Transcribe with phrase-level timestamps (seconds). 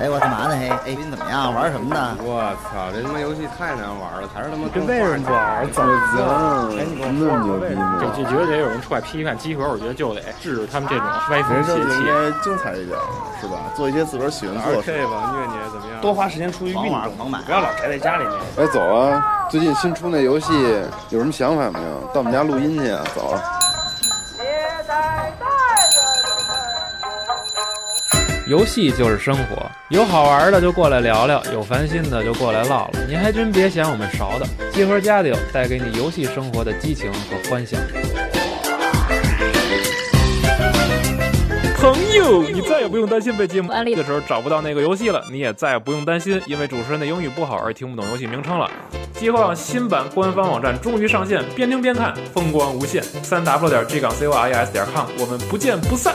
[0.00, 0.56] 哎，我干嘛呢？
[0.58, 1.54] 嘿，哎，你怎么样？
[1.54, 2.16] 玩什么呢？
[2.20, 5.64] 我操，这他妈游戏太难玩了，还是他妈跟为什么玩？
[5.72, 6.76] 怎么行？
[6.76, 7.96] 哎，你那么牛逼吗？
[8.02, 11.80] 就就觉得得有人出来批判集合，我觉得就得制止他们这种歪风邪气。
[11.80, 12.98] 应该精彩一点，
[13.40, 13.56] 是吧？
[13.74, 16.00] 做一些自个儿喜欢做的事吧，虐你怎么样？
[16.02, 16.76] 多花时间出去运
[17.16, 18.34] 动，买，不要老宅在家里面。
[18.58, 19.33] 哎，走啊！
[19.50, 20.52] 最近新出那游戏
[21.10, 22.10] 有什么想法没有？
[22.12, 23.04] 到我们家录音去啊！
[23.14, 23.38] 走。
[28.46, 33.00] 游戏就是生活，有好玩的就过来聊聊，有烦心的就过来唠唠。
[33.08, 37.78] 您还真别嫌我们勺的，集合家里有带给你游戏生活的激情和欢笑。
[41.76, 48.70] 朋友，你再也不用担心被节目安利的时候找不到那个游戏了，你也再也不用担心因为主持人的英语不好而听不懂游戏名称了。
[49.14, 53.02] 集合网新版官方网站终于上线，边听边看，风光无限。
[53.22, 56.14] 三 w 点 g 港 c o i s 点 com，我们不见不散。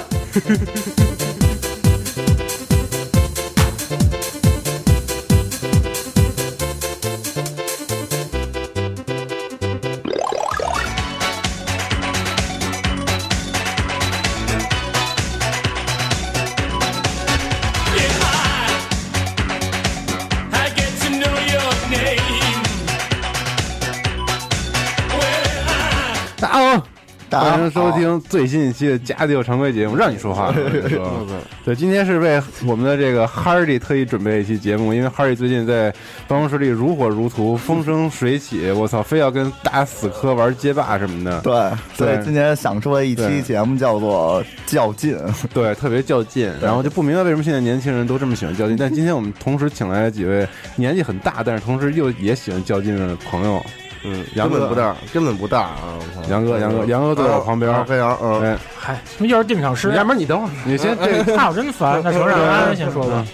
[27.70, 30.52] 迎收听最新一期的《家里有常规》节目，让你说话。
[31.64, 35.94] 对，今天是为我们的这个 Hardy 特意准备一期节目，因为 Hardy 最近在
[36.28, 38.72] 办公室里如火如荼，风生水起。
[38.72, 41.39] 我操，非要跟大家死磕玩街霸什么的。
[41.42, 41.53] 对，
[41.95, 45.17] 所以今天想出了一期节目，叫做较劲。
[45.54, 46.52] 对，特别较劲。
[46.61, 48.76] 然后就不明白为什么现在年轻人都这么喜欢较劲。
[48.76, 53.64] 但今天我们同时请来了几位年纪很大，但是同时又也喜欢较劲的朋友。
[54.03, 56.00] 嗯，根本不大，根本不大啊！
[56.30, 59.92] 杨哥，杨哥，杨哥坐我旁边，飞扬，嗯，嗨，什么又是定场诗？
[59.94, 62.02] 要不然你等会儿，你先，这个怕我真烦。
[62.04, 63.26] 那首让安安先说吧。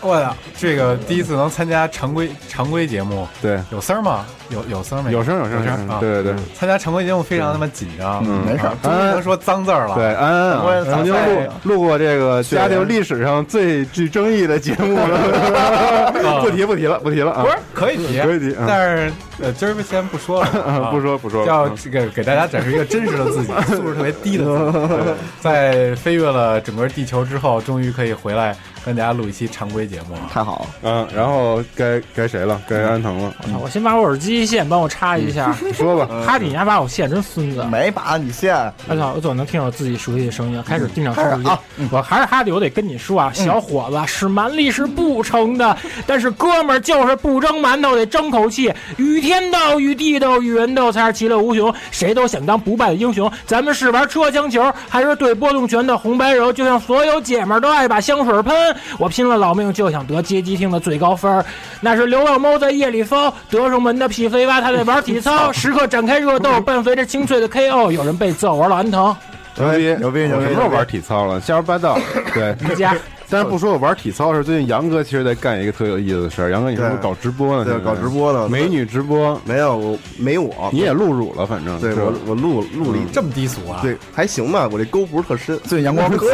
[0.00, 4.26] 我呀，这个第一次能参加常规常规节目，对，有声吗？
[4.50, 5.12] 有有声没？
[5.12, 5.98] 有声有声有声啊！
[6.00, 6.32] 对对。
[6.32, 9.94] 对，参加常规节目非常他妈紧张，嗯，没事，终于能说脏字了。
[9.94, 16.10] 对，安安曾经录录过这个家庭历史上最具争议的节目了，
[16.42, 17.42] 不提不提了，不提了啊！
[17.44, 28.56] 不是可以提，可以提，但是呃，今儿先不说了， 不说不说，要这个给大家展示一个真实的自己， 素质特别低的自己，在飞越了整个地球之后，终于可以回来。
[28.84, 30.66] 跟大家录一期常规节目，太好了。
[30.82, 32.60] 嗯，然后该该谁了？
[32.68, 33.34] 该安藤了。
[33.62, 35.54] 我先把我耳机线帮我插一下。
[35.64, 38.54] 你说吧，哈迪，你还把我线真孙子，没把你线。
[38.88, 40.62] 我操，我总能听到自己熟悉的声音。
[40.66, 41.58] 开始定场诗啊！
[41.90, 45.76] 我还是哈迪，我得跟你说啊，小伙子，使蛮力是不成的，
[46.06, 48.72] 但是哥们儿就是不蒸馒头得争口气。
[48.96, 51.72] 与天斗，与地斗，与人斗，才是其乐无穷。
[51.90, 53.30] 谁都想当不败的英雄。
[53.46, 56.52] 咱们是玩车枪球，还是对波动拳的红白柔？
[56.52, 58.74] 就像所有姐们儿都爱把香水喷。
[58.98, 61.44] 我拼了老命就想得街机厅的最高分儿，
[61.80, 69.14] 那是流浪猫在夜里疯，德胜门的屁飞蛙他在玩体操，时刻展开热斗， 伴随着清脆的 KO，有人被揍玩了安藤，
[69.56, 71.40] 牛逼牛逼牛逼，什么时候玩体操了？
[71.40, 71.98] 瞎说八道，
[72.32, 72.96] 对， 一家。
[73.30, 76.50] 但是不说我玩体操的时候，最近杨哥其实在干一个特有意思的事儿。
[76.50, 77.64] 杨哥，你是不是搞直播呢？
[77.64, 78.48] 对，搞直播呢。
[78.48, 80.70] 美女直播没有，没我。
[80.72, 81.78] 你也露乳了，反正。
[81.80, 83.80] 对我，我露露了这么低俗啊？
[83.82, 84.68] 对，还行吧。
[84.72, 85.58] 我这沟不是特深。
[85.64, 86.26] 最近阳光 可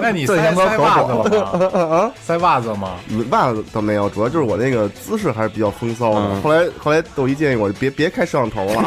[0.00, 1.26] 那你塞塞袜子了吗？
[1.96, 2.90] 啊，塞袜子吗？
[3.30, 6.40] 袜子倒没有，主要就是我那个姿势还是比较风骚的。
[6.42, 8.84] 后来后来窦一建议我别别开摄像头了。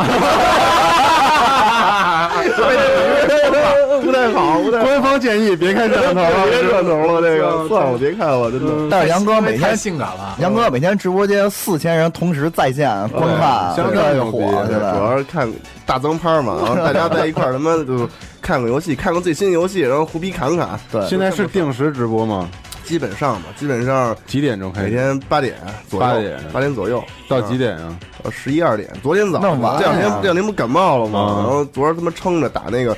[4.04, 4.84] 不太好，不太。
[4.84, 8.88] 官方建议别开摄像头了，别摄像头了，这个算了，别看了，真的。
[8.90, 14.40] 但是杨哥每天性感了，杨哥每天直播间四千人同时在线观看，相当火。
[14.68, 15.52] 主要是看
[15.86, 18.08] 大增拍嘛，然后大家在一块儿他妈就
[18.42, 20.80] 看个游戏，看个最新游戏，然后胡逼侃侃。
[20.92, 22.50] 对，现在是定时直播吗？
[22.84, 24.84] 基本上吧，基本上几点钟开？
[24.84, 25.56] 每天八点
[25.90, 27.96] 左右，八点八点左右到几点啊？
[28.24, 28.90] 呃，十一二点。
[29.02, 31.36] 昨天早上这两天这两天不感冒了吗？
[31.38, 32.96] 然后昨儿他妈撑着打那个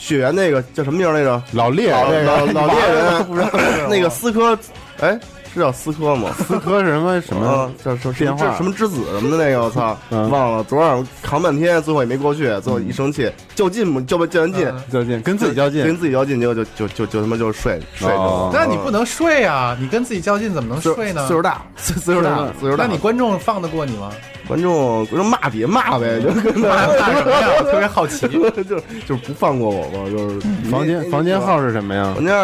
[0.00, 2.10] 血缘那个叫什么名来着老猎老
[2.46, 4.58] 老猎人， 那个思科，
[5.00, 5.16] 哎。
[5.52, 6.30] 是叫思科吗？
[6.38, 9.64] 思科是什么什么叫什么电话什么之子什么的那个？
[9.64, 10.64] 我操，忘了。
[10.64, 12.44] 昨晚上扛半天，最后也没过去。
[12.60, 18.50] 最后一生气，较劲嘛，较较完劲，较劲，跟自己较劲，跟自己较劲，结果就就就就他妈就睡睡着。
[18.52, 19.76] 那你不能睡啊！
[19.80, 21.26] 你跟自己较劲怎么能睡呢？
[21.26, 22.84] 岁数大，岁数大，岁数大。
[22.84, 24.10] 那你观众放得过你吗？
[24.46, 27.48] 观众观众骂别骂呗，就跟那骂 什么呀？
[27.58, 28.26] 我特别好奇。
[28.30, 32.12] 就就是不放过我吧，就是房间房间号是什么呀？
[32.14, 32.34] 房间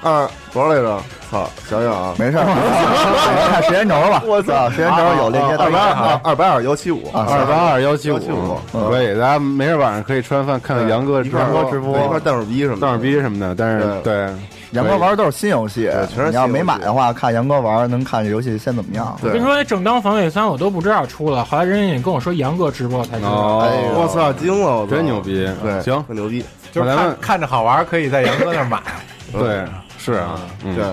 [0.00, 1.00] 二多少来着？
[1.30, 2.44] 操，想想啊，没事儿，
[3.52, 4.22] 看时间轴吧。
[4.26, 8.18] 我操，时间轴有链接二八二二八二幺七五二八二幺七五
[8.72, 13.54] 可以，大家没事晚上可以吃完饭看看杨哥直播直播，一块蛋手逼什么的，蛋手逼什么的。
[13.54, 14.28] 但是对
[14.72, 19.16] 杨哥玩的都是新游戏，全是你要没买的话，看杨哥玩能看这游戏先怎么样。
[19.22, 23.58] 我跟你说，正当防卫三我都不知道出了，后来人家也跟我说杨哥直播才知道。
[23.58, 25.48] 哎我操，惊了，我真牛逼！
[25.62, 26.44] 对，行，很牛逼。
[26.70, 28.78] 就是看看着好玩，可以在杨哥那买。
[29.32, 29.64] 对，
[29.98, 30.84] 是啊，对。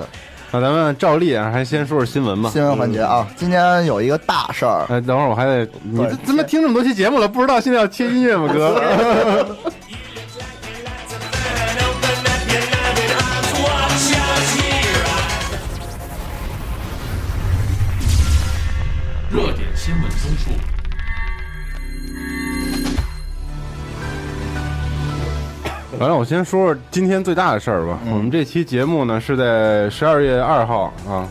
[0.56, 2.50] 那咱们照例啊，还先说说新闻吧。
[2.50, 4.86] 新闻环节啊，今天有一个大事儿。
[4.88, 9.56] 哎，等会儿我还得，你怎么听这么多期节目了，不知道现在要切音乐吗，哥？
[19.30, 20.52] 热点新闻综述。
[26.00, 27.98] 完了，我先说说今天最大的事儿吧。
[28.10, 31.28] 我们这期节目呢是在十二月二号啊，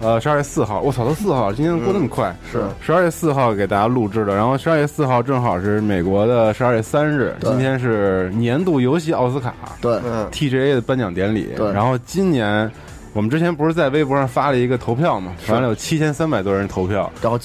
[0.00, 0.80] 呃，十二月四号。
[0.80, 2.34] 我操，都四号，今天过那么快。
[2.50, 9.98] 是十二月四号给大家录制的，然后十二月四号正好是美国的十二月三日，今天是年度游戏奥斯卡对
[10.30, 11.50] ，TGA 的颁奖典礼。
[11.56, 12.70] 对，然后今年。
[13.14, 15.32] 我们之前不是在微博上发了一个投票嘛？
[15.48, 17.38] 完了有七千三百多人投票，然后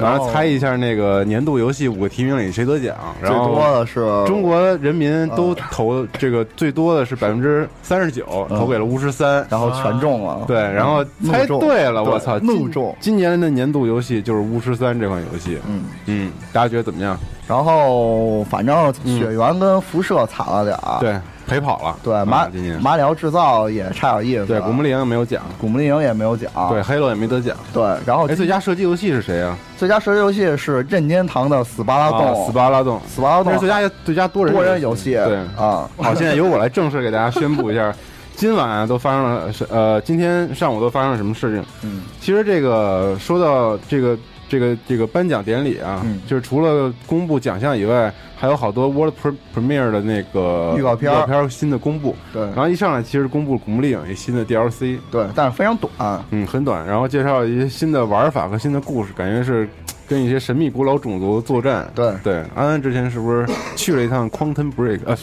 [0.00, 2.96] 然后猜一下那个年度游戏五个提名里谁得奖？
[3.20, 10.44] 最多的是中国人民都投这个最多的是百分之三十九，投给了巫师三，然后全中了。
[10.46, 12.94] 对，然后猜对了，我操，怒中！
[12.98, 15.56] 今年的年度游戏就是巫师三这款游戏。
[15.68, 17.16] 嗯嗯，大家觉得怎么样？
[17.46, 20.98] 然后反正血缘跟辐射惨了点儿。
[20.98, 21.16] 对。
[21.52, 22.48] 陪跑了，对马
[22.80, 29.56] 马里奥制造也差点意思，对古墓丽影没有奖，古墓丽影也没有奖，对黑洛也没得奖，对，然后哎，最佳射击游戏是谁啊？
[29.76, 33.52] 最佳射击游戏是任天堂的斯巴拉洞，斯巴拉洞，斯巴拉洞。
[33.52, 35.36] 是最佳最佳多人多人游戏，对。
[35.56, 37.94] 啊，好，现在由我来正式给大家宣布一下，
[38.34, 41.64] 今晚都发生了呃，今天上午都发生了什么事情？
[41.82, 44.16] 嗯，其实这个说到这个。
[44.52, 49.14] 这个这个颁奖典礼啊，就是除了公布奖项以外，还有好多 World
[49.54, 52.14] Premiere 的那个预告片、预告片新的公布。
[52.34, 56.86] 对，然后一上来其实公布《古墓丽影》一新的 DLC，对，但是非常短，嗯，很短。
[56.86, 59.66] 然后介绍一些新的玩法和新的故事，感觉是
[60.06, 61.90] 跟一些神秘古老种族作战。
[61.94, 65.16] 对对，安安之前是不是去了一趟 Quantum Break 啊？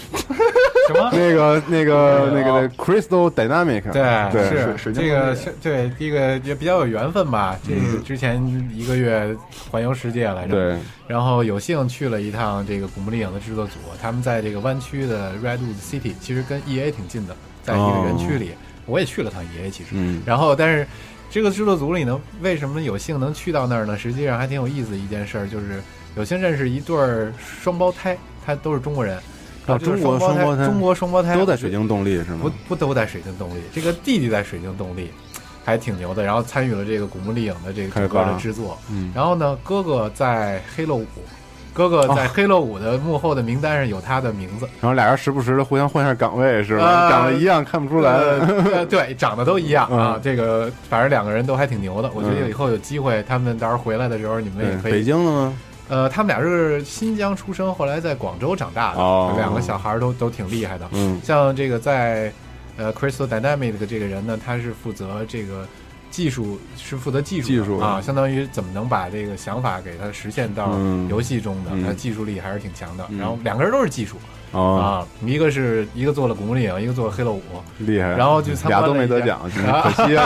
[0.90, 1.10] 什么？
[1.14, 7.58] 那个、那个、那个 Crystal Dynamic，对，对，是这个是对第一个也比较有缘分吧。
[7.68, 8.44] 这个之前
[8.74, 9.36] 一个月
[9.70, 10.78] 环游世界来着，对，
[11.08, 18.52] 然后有幸去了一趟这个《古墓丽影》的制作组，他们在这个湾区的 Redwood City，其实跟 EA 挺近的，在一个园区里。
[18.86, 19.90] 我也去了趟 EA，其实，
[20.26, 20.88] 然后但是
[21.30, 23.96] 这个制作组里呢，为什么有幸能去到那儿呢？
[23.96, 25.80] 实际上还挺有意思的一件事儿，就是
[26.16, 26.98] 有幸认识一对
[27.38, 29.20] 双胞胎，他都是中国人。
[29.70, 32.40] 啊，中国双胞胎，中国双胞胎都在水晶动力是吗？
[32.42, 35.12] 不不都在水晶动力，这个弟弟在水晶动力，
[35.64, 36.24] 还挺牛的。
[36.24, 38.78] 然后参与了这个《古墓丽影》的这个整个的制作。
[38.92, 39.12] 嗯。
[39.14, 41.06] 然后呢，哥哥在黑洛五，
[41.74, 44.68] 哥哥在黑洛五的幕后的名单上有他的名字。
[44.82, 47.10] 然后俩人时不时的互相换下岗位是吧？
[47.10, 48.20] 长得一样看不出来。
[48.90, 50.20] 对，长得都一样啊。
[50.22, 52.10] 这个反正两个人都还挺牛的。
[52.14, 54.92] 我觉得以后有机会，他们到时候回来的时候，你们也可以。
[54.94, 55.54] 北京的吗？
[55.90, 60.88] 呃，他们俩是新疆出生，后来在广州长大的，两个小孩都都挺厉害的。
[60.92, 62.32] 嗯，像这个在
[62.78, 65.68] 呃 Crystal Dynamic 的这个人呢，他是负责这个
[66.12, 70.78] 技术，是负责技术技术啊，相当于怎么能把这个想法给他实现到
[71.10, 73.06] 游戏中的，他技术力还是挺强的。
[73.18, 74.18] 然后两个人都是技术。
[74.52, 77.40] 啊，一个是一个做了《古墓丽影》，一个做了《黑洛五》，
[77.80, 78.10] 厉害。
[78.10, 79.40] 然后就俩都没得奖，
[79.84, 80.26] 可惜啊。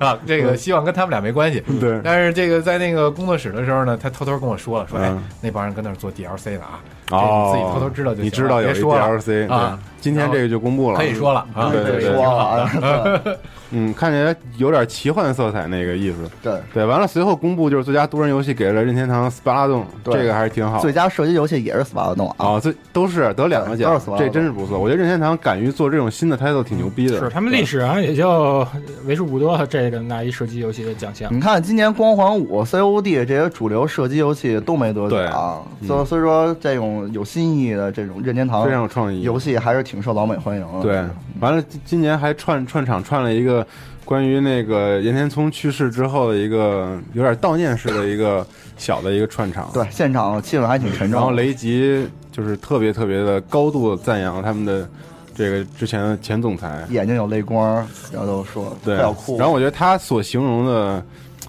[0.00, 1.60] 啊，这个希望跟他们俩没关系。
[1.80, 2.00] 对。
[2.04, 6.80] 但是这个在那个工作室的时候呢，他偷偷跟我说了，说哎，那帮人跟那儿做 DLC 呢啊。
[7.10, 7.52] 哦。
[7.52, 8.26] 自己偷偷知道就行。
[8.26, 9.78] 你知道有 DLC 啊？
[10.00, 11.70] 今天这个就公布了，可以说了啊。
[11.70, 12.14] 对对对。
[12.14, 12.68] 说了。
[13.72, 16.16] 嗯，看起来有点奇幻色彩那个意思。
[16.42, 20.80] 对对，完了随后公布就是最佳多人游戏给了任天堂斯巴拉洞，这个还是挺好。
[20.80, 22.58] 最佳射击游戏也是斯巴拉洞啊。
[22.58, 24.78] 这都是得两个奖，这真是不错。
[24.78, 27.18] 我觉得任天堂敢于做这种新的 title 挺牛逼的。
[27.20, 28.66] 是他们历史上也就
[29.06, 31.32] 为数不多这个拿一射击游戏的奖项。
[31.32, 40.82] 你看今年光环五、COD 这些主流射击游戏都没得奖，所所以说这种有新意的这种任天堂非常有创意游戏还是挺受老美欢迎的。
[40.82, 41.04] 对，
[41.38, 43.59] 完了今年还串串场串了一个。
[44.04, 51.20] 关于那个岩田聪去世之后的一个有点悼念式的一个小的一个串场，对，现场气氛还挺沉重。
[51.20, 54.88] 然后雷吉就是特别特别的高度赞扬他们的
[55.34, 57.76] 这个之前的前总裁，眼睛有泪光，
[58.12, 59.38] 然后都说对，要哭。
[59.38, 61.02] 然后我觉得他所形容的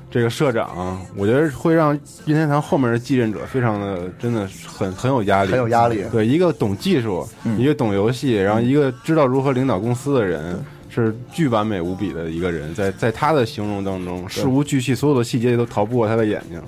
[0.09, 1.89] 这个社长，我觉得会让
[2.25, 6.03] 任天堂后面的继任者非常的真的很很有压力，很有压力。
[6.11, 7.27] 对，一个懂技术，
[7.57, 10.61] 一个懂游戏，然后一个知道如何领导公司的人，
[10.93, 16.61] 是巨完美无比的一个人，在在他的形容当中，事无巨细，所有的细节都逃不过他的眼睛。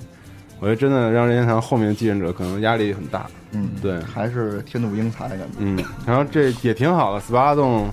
[0.60, 3.26] 我觉得真的让任天堂后面的继任者可能压力很大。
[3.52, 5.56] 嗯，对，还是天妒英才的感觉。
[5.58, 7.92] 嗯，然后这也挺好的，斯巴达洞。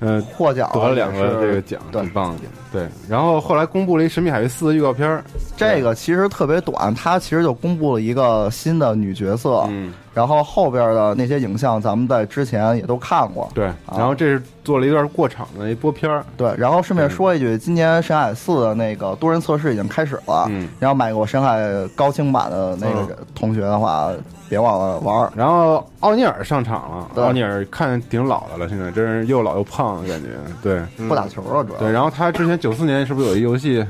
[0.00, 2.42] 嗯，获奖得了两个这个奖，挺棒的。
[2.72, 5.22] 对，然后后来公布了一《神秘海域四》的预告片
[5.56, 9.64] 这个其实特别短，它其实就公布了一个新的女角色。
[9.70, 13.48] 嗯，然后后边的那些影像，咱们在之前也都看过。
[13.54, 20.44] 对，然后这是做了一段过场的一波片对，然后顺便说一句，今年《深海四》的那个多人测试已经开始了。
[20.50, 21.58] 嗯，然后买过《深海》
[21.94, 24.10] 高清版的那个同学的话。
[24.48, 30.28] 别忘了玩然后奥尼尔上场了，奥尼尔看挺老的了，现在真是又老又胖感觉。
[30.62, 31.78] 对，不打球了，主要。
[31.78, 33.84] 对，然后他之前九四年是不是有一游戏？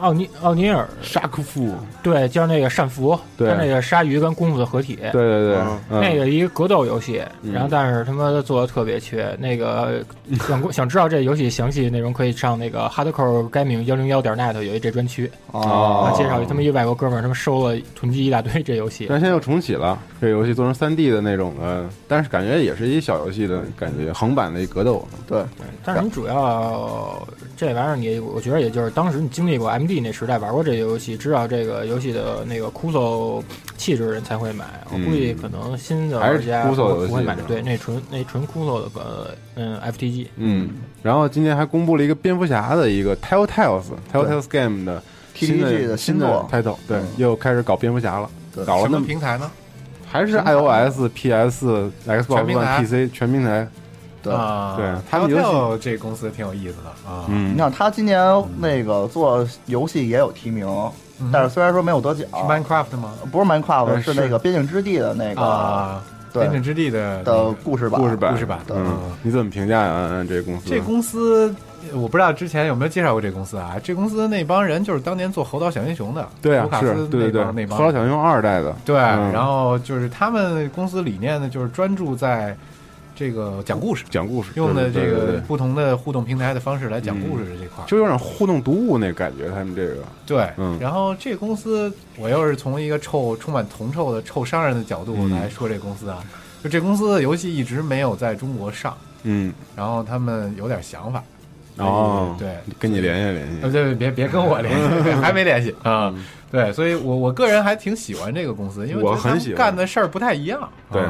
[0.00, 0.88] 奥尼奥尼尔。
[1.02, 10.04] 沙克夫，对，就是那个善福，对，那个鲨鱼跟功夫的合体，对对对，那个一个格斗游戏，然后但是他妈做的特别缺，那个
[10.46, 25.40] 想想知道这游戏详细内容，可以上那个 Hardcore Gaming 幺零幺点 net 有一这专区啊，介绍他们一外国哥们儿他们收了囤积一大堆这游戏，但现在又重启了，这游戏做成三 D 的那种的，但是感觉也是一小游戏的感觉，横版的一格斗，对。
[25.58, 27.26] 对，但是你主要
[27.60, 30.00] 这玩意儿你，我觉得也就是当时你经历过 MD。
[30.00, 33.44] 那时代玩过这个游戏，知道这个游戏的那个酷搜
[33.76, 34.64] 气质的人才会买。
[34.90, 37.36] 我估计可能新的玩家不会买。
[37.46, 40.28] 对，那纯那纯酷搜的个嗯 FTG。
[40.36, 40.70] 嗯，
[41.02, 45.02] 然后今天还公布了一个蝙蝠侠的一个 Telltales Telltales Game 的
[45.34, 48.30] 新的新的 title，对，又开始搞蝙蝠侠了。
[48.64, 49.50] 搞了什么平台呢？
[50.06, 53.68] 还是 iOS、PS、Xbox One、PC 全平台。
[54.22, 54.32] 对
[54.76, 57.24] 对，他们游戏这公司挺有意思的啊。
[57.28, 58.20] 嗯，你看他今年
[58.58, 60.68] 那个做游戏也有提名，
[61.32, 62.26] 但是虽然说没有得奖。
[62.32, 63.12] Minecraft 吗？
[63.32, 66.02] 不是 Minecraft，是那个《边境之地》的那个啊，
[66.38, 68.00] 《边境之地》的的故事版。
[68.00, 68.58] 故事版，故事版。
[68.68, 70.24] 嗯，你怎么评价呀？
[70.28, 70.68] 这公司？
[70.68, 71.54] 这公司
[71.94, 73.76] 我不知道之前有没有介绍过这公司啊？
[73.82, 78.76] 这公司那帮人就是当年做《猴岛小英雄》的，对啊，是，对对对，那帮《猴岛小英雄》二代的。
[78.84, 82.54] 对，然后就是他们公司理念呢，就是专注在。
[83.20, 89.50] 这个讲故事，讲故事用的这个不同的互动平台的方式来讲故事这块，就有点互动读物那感觉。
[89.50, 89.96] 他们这个。
[90.24, 90.48] 对，
[90.80, 96.24] 然后这公司，我又是从一个臭、充满铜臭的臭商人的角度来说这公司啊，
[96.64, 101.22] 就这公司的游戏一直没有在中国上，嗯，然后他们有点想法，
[101.76, 104.74] 哦，对，跟你联系联系，对，别别跟我联
[105.04, 105.76] 系， 还没联系。
[105.82, 106.10] 啊，
[106.50, 109.58] 对，所以我我个人还挺喜欢这个公司，因为我很喜欢。
[109.58, 111.02] 干的事儿不太一样，对。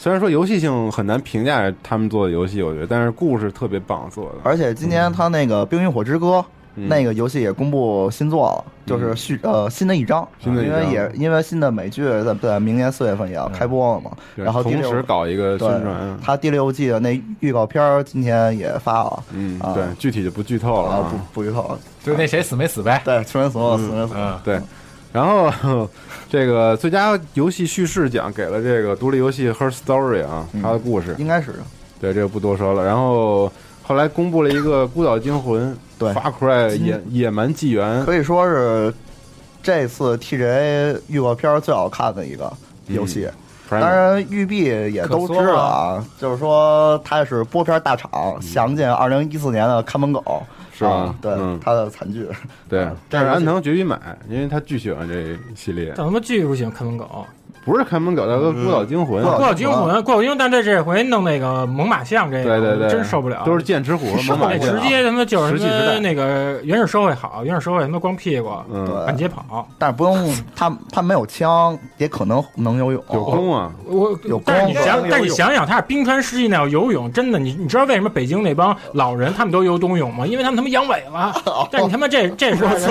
[0.00, 4.36] 虽然说游戏性很难评价他们做的游戏，我觉得，但是故事特别棒做的。
[4.42, 6.38] 而且今年他那个《冰与火之歌》
[6.74, 14.12] 那个游戏也公布新作了，就是续呃新的一章，因为也因为新的美剧在在明年四月份也要开播了嘛。
[14.34, 19.22] 然后同时搞一个宣传，他第六季的那预告片今天也发了。
[19.34, 23.02] 嗯，对，具体就不剧透了，啊不不剧透了，就那谁死没死呗？
[23.04, 24.14] 对，死没死，死没死。
[24.42, 24.58] 对。
[25.12, 25.88] 然后，
[26.30, 31.14] 这个最佳游戏叙事奖给了这个独立游戏《Her Story》啊，它的故事。
[31.18, 31.54] 应该是。
[32.00, 32.84] 对这个不多说了。
[32.84, 33.52] 然后
[33.82, 38.94] 后来公布了一个《孤岛惊魂》，对，Far Cry 野野蛮纪元，可以说是
[39.62, 42.50] 这次 TGA 预告片最好看的一个
[42.86, 43.28] 游戏。
[43.68, 50.42] 当然，育碧也都知道啊，就是说它是播片大厂，详见二零一四年的看门狗。
[50.80, 51.14] 是吧？
[51.20, 52.26] 对，他的惨剧。
[52.68, 55.92] 对， 但是安藤绝逼买，因为他巨喜欢这系列。
[55.94, 57.26] 怎么巨不喜欢看门狗？
[57.64, 59.22] 不是看门狗，叫个孤岛惊魂。
[59.22, 63.42] 孤岛惊魂，孤岛惊魂，但这这回弄那个猛犸象，这对对对，真受不了。
[63.44, 68.50] 都是剑齿虎、猛犸象，直接他妈就是什么那个原始社会好，原始社会他妈光屁股，
[69.06, 69.68] 满街跑。
[69.78, 73.04] 但是不用 他，他没有枪，也可能能游泳。
[73.12, 74.40] 有弓啊，我有。
[74.44, 80.26] 但是你想，但是你想想，他是冰川世纪那要游泳，真的，你你知道为什么北京那帮老人他们都游冬泳吗？
[80.26, 81.34] 因为他们他妈阳痿了。
[81.70, 82.90] 但你他妈这这是我操！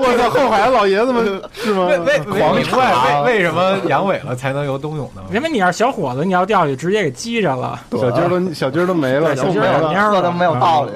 [0.00, 0.30] 我操！
[0.30, 1.86] 后海老爷子们是吗？
[1.86, 2.18] 为为
[2.54, 2.62] 为
[3.24, 4.04] 为为什么阳？
[4.04, 5.22] 痿了才能游冬泳呢？
[5.32, 10.92] 因为你要是小伙子，你要掉下去直接给击着了，小鸡儿都小鸡儿都没了，小鸡儿蔫都没有道理，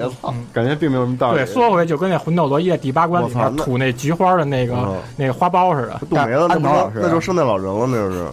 [0.51, 1.37] 感觉并没有什么道理。
[1.37, 4.75] 对，缩回去就跟那魂斗罗一在第八关里面吐那菊花的那个
[5.15, 5.99] 那个花苞似的。
[6.09, 8.25] 冻没了，那不那就是圣诞老人了，那就是。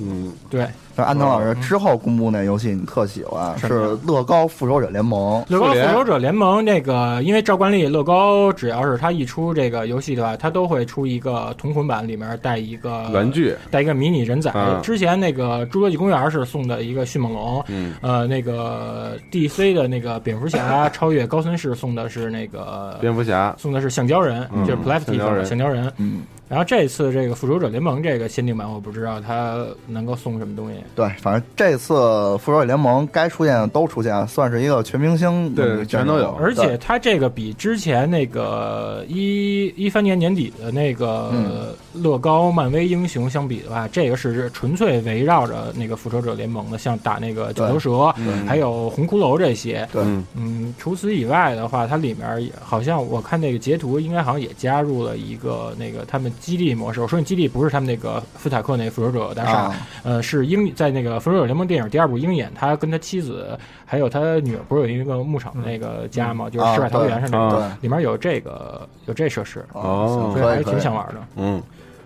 [0.00, 0.66] 嗯，对。
[0.96, 5.44] 就是安藤老师之后公布那游戏，你特喜欢是乐高复仇者联盟。
[5.48, 14.52] 乐高复仇者联盟那个，因为照惯例，乐高只要是他一出这个游戏的话，他都会出一个同捆版，里面带一个玩具，带一个迷你人仔。
[14.82, 17.64] 之前那个侏罗纪公园是送的一个迅猛龙，
[18.00, 25.92] 呃，那个 DC 的那个蝙蝠侠超越高森市送的是那个蝙蝠侠，送的是橡胶人，就是 plastic 橡胶人。
[25.96, 26.22] 嗯。
[26.52, 30.76] 然后这次这个复仇者联盟这个限定版，我不知道它能够送什么东西。
[30.94, 31.94] 对，反正这次
[32.36, 36.34] 复仇者联盟该出现的都出现，算是一个全明星，对，全都有。
[36.34, 48.14] 而且它这个比之前那个一一三年年底的那个乐高漫威英雄相比的话，这个是纯粹围绕着那个复仇者联盟的，像打那个九头蛇，
[48.46, 49.88] 还有红骷髅这些。
[49.90, 50.02] 对，
[50.34, 56.30] 嗯，除此以外的话，它里面好像我看那个截图，应该好像也加入了一个那个他们。
[56.42, 59.72] 基地模式，我说你基地不是他们那个斯塔克那复仇者大厦，
[60.02, 63.56] 呃，是鹰在那个复仇者联盟电影第二部鹰眼，他跟他妻子
[63.86, 66.50] 还有他女儿不是有一个牧场的那个家吗？
[66.50, 71.62] 就是世外桃源上那个，里面有这个有这设施哦，所以还挺想玩的，嗯。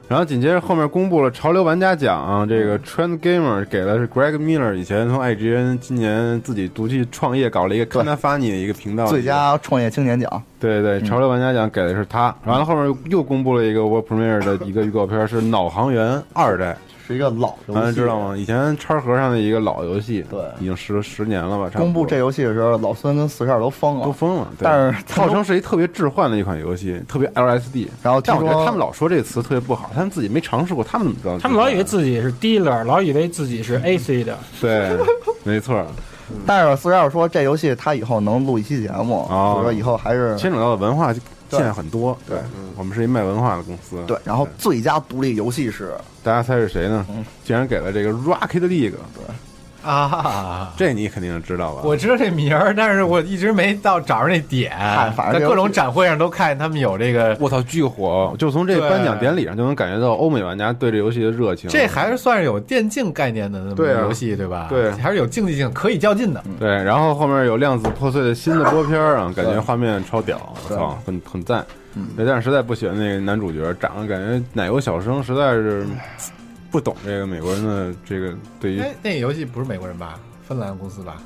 [0.08, 10.42] 然后紧接着后面公布了潮流玩家奖，这个 Trend Gamer 给的是 Greg Miller，以前从 IGN，今年自己独立创业搞了一个 Kinda Funny 的一个频道，最佳创业青年奖。
[10.60, 12.32] 对对，潮流玩家奖给的是他。
[12.44, 16.76] 完了后面又公布了一个 World Premiere 的一个预告片，是脑航员二代。
[17.06, 18.36] 是一个老游戏，知道吗？
[18.36, 21.70] 以前叉盒上的一个老游戏，对，已经十十年了吧。
[21.76, 24.48] 公布这游戏的时候，老孙跟四十二都疯了，都疯了。
[24.58, 27.86] 但是号称是一特别置换的一款游戏，特别 LSD。
[28.02, 31.38] 然后，但我觉得他们老说这个词特别不好，他们自己没尝试过，他们怎么知道？
[31.38, 34.36] 他们老以为自己是 dealer，老以为自己是 AC 的。
[34.60, 34.96] 对，
[35.44, 35.86] 没错。
[36.44, 42.18] 但是四十二说这游戏他以后能录一期节目，所以说以后还是牵扯到的文化现在很多。
[42.28, 42.36] 对，
[42.76, 44.02] 我们是一卖文化的公司。
[44.08, 45.92] 对，然后最佳独立游戏是。
[46.26, 47.06] 大家猜是谁呢？
[47.44, 51.82] 竟然给了这个 Rocket League，对啊，这你肯定知道吧？
[51.84, 54.72] 我知道这名儿，但是我一直没到找着那点。
[55.32, 58.34] 在各种展会上都看见他们有这个，我操，巨火！
[58.36, 61.70] 就从这颁奖典礼上就能感觉到欧美玩家对这游戏的热情。
[61.70, 64.66] 这还是算是有电竞概念的那么游戏，对吧？
[64.68, 66.42] 对，还是有竞技性，可以较劲的。
[66.58, 71.64] 对，然后后面有量子破碎的新的播片啊，感觉画面超屌，我操，很很赞。
[72.16, 75.86] 但是实在不喜欢那个男主角，长得感觉奶油小生，实在是。
[76.68, 80.18] 不懂这个美国人的这个对于那个游戏不是美国人吧？
[80.46, 81.16] 芬兰公司吧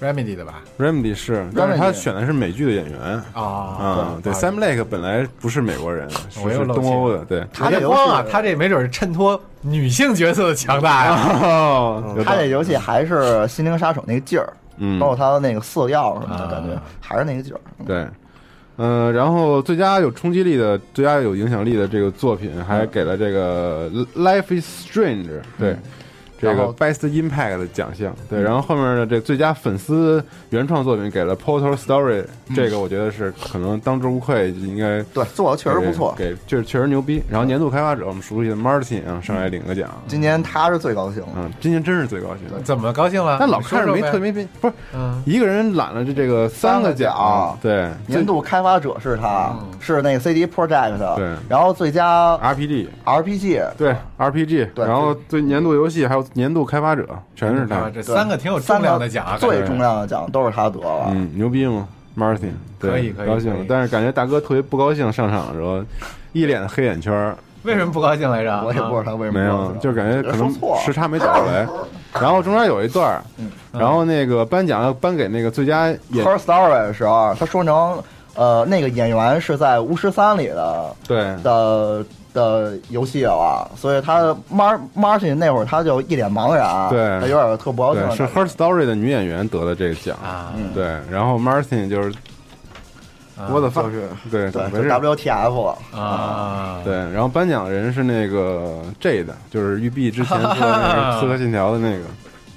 [0.00, 3.00] ？Remedy 的吧？Remedy 是，但是他选的是美剧的演员
[3.32, 3.78] 啊。
[3.80, 7.24] 嗯，对，Sam Lake 本来不是美国人，是东欧的。
[7.24, 12.02] 对，他这光啊，他这没准是衬托女性角色的强大呀。
[12.24, 13.14] 他这游戏还是
[13.48, 17.60] 《心灵杀手》那个劲儿，嗯，包括他的那个色调什么的，感觉还是那个劲儿。
[17.84, 18.06] 对。
[18.76, 25.24] 嗯，然后最佳有冲击力的、最佳有影响力的这个作品，还给了这个《Life is Strange》
[25.58, 25.76] 对。
[26.38, 37.22] 这个 Best Impact 的奖项，对，然后后面的这最佳粉丝原创作品给了 Portal Story，这个我觉得是可能当之无愧，应该对做的确实不错，给就是确实牛逼。
[37.30, 43.38] 然后年度开发者我们熟悉的 Martin 啊上来领个奖，今年他是最高兴，嗯，今年真是最高兴，怎么高兴了？
[43.40, 45.22] 但老看着没特别别，不是，嗯。
[45.24, 56.25] 一个人揽了这这个三个奖，对，年度开发者是他，是那个 CD Project，对，然后最佳 RPG，RPG，对 RPG，对，然后最年度游戏还有。
[56.34, 61.08] 年度开发者全是他，这三个挺有重量的奖，最重量的奖都是他得了。
[61.10, 61.86] 嗯，牛逼吗
[62.16, 63.66] ？Martin，可以可以，高兴。
[63.68, 65.82] 但是感觉大哥特别不高兴，上场的时候
[66.32, 67.34] 一脸的黑眼圈。
[67.62, 68.56] 为什么不高兴来着？
[68.64, 69.40] 我也不知道他为什么。
[69.40, 71.66] 没有，就感觉可能时差没倒过来。
[72.20, 73.20] 然后中间有一段，
[73.72, 78.02] 然后那个颁奖要颁给那个最佳演 Her Story 的时候，他说成
[78.34, 82.04] 呃那个演员是在巫师三里的，对的。
[82.36, 88.10] 的游戏了，所以他 Mar Martin 那会儿他就一脸茫然，对，他有点特不高兴。
[88.14, 90.14] 是 Her Story 的女演员得的这个奖，
[90.74, 92.12] 对，然后 Martin 就是
[93.50, 102.04] 我的就是对对 WTF 啊，对，然后颁奖的人是那个 J 的，就是育碧之前做那个 刺客信条的那个。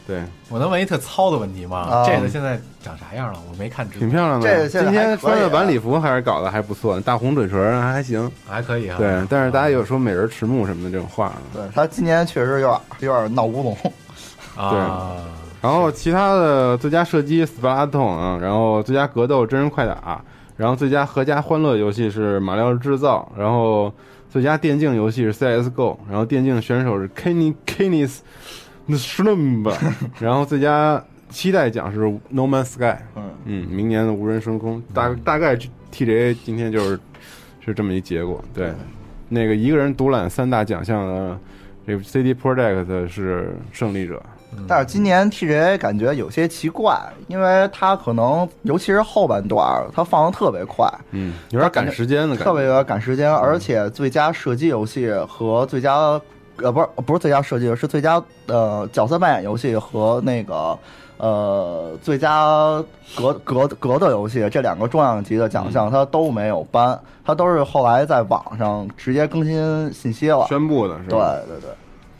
[0.10, 2.04] 对，我能问一特糙的问题吗？
[2.04, 3.40] 这个现在长啥样了？
[3.48, 4.68] 我没看直播，挺漂亮的。
[4.68, 8.98] 这今天穿的晚礼服还是搞得还不错，大红嘴唇还行，还可以啊。
[8.98, 11.34] 对，但是大家有说美人迟暮什么的这种话。
[11.54, 13.78] 对他今年确实有点有点闹乌龙。
[14.72, 14.80] 对，
[15.62, 20.20] 然后其他的最佳射击《斯巴达通》啊，然后最佳格斗真人快打，
[20.58, 23.94] 然后最佳合家欢乐游戏是《马里奥制造》，然后
[24.28, 28.22] 最佳电竞游戏是《CS:GO》，然后电竞选手是 Kenny Kennis。
[28.92, 29.78] 那是那么吧，
[30.20, 32.84] 然后最佳期待奖是《No Man's Sky》，
[33.16, 33.24] 嗯。
[33.46, 35.56] 嗯，明年的无人升空，大大概
[35.92, 37.00] TGA 今天就是
[37.64, 38.74] 是这么一结果，对，
[39.28, 41.40] 那个一个人独揽三大奖项的
[41.88, 44.22] 这个 CD Project 是胜利者。
[44.68, 56.20] 但是今年 TGA 感觉有些奇怪，因为它可能尤其是后半段，它放的特别快，嗯，有点赶时间的感觉，特别有点赶时间，而且最佳射击游戏和最佳
[56.64, 60.78] 呃不是不是最佳设计，是最佳呃角色扮演游戏和那个
[61.18, 62.84] 呃最佳
[63.16, 71.36] 格格格斗游戏这两个重量级的奖项，它都没有颁，它都是后来在网上直接更新信息了，宣布的是吧？
[71.48, 71.70] 对对对。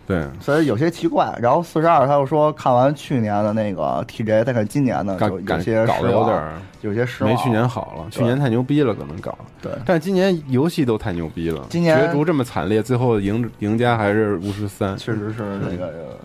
[0.10, 1.32] 对，所以有些奇怪。
[1.40, 7.32] 然后四十二，他又说看完去年的那个 TJ，再看今年的，就有些搞得有点有些失望。
[7.32, 9.38] 没去年好了，去年太牛逼了，可能搞。
[9.62, 16.18] 对，但是今年游戏都太牛逼了，今年角逐这么惨烈，最后赢赢家还是巫师三，确实是那个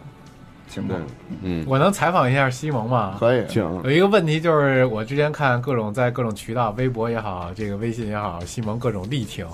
[0.66, 0.98] 情况。
[1.42, 3.16] 嗯，我能采访一下西蒙吗？
[3.20, 3.62] 可以，请。
[3.84, 9.44] 有一个问题就是，我之前看各种在各种渠道，微博也好，这个微信也好，西蒙各种力挺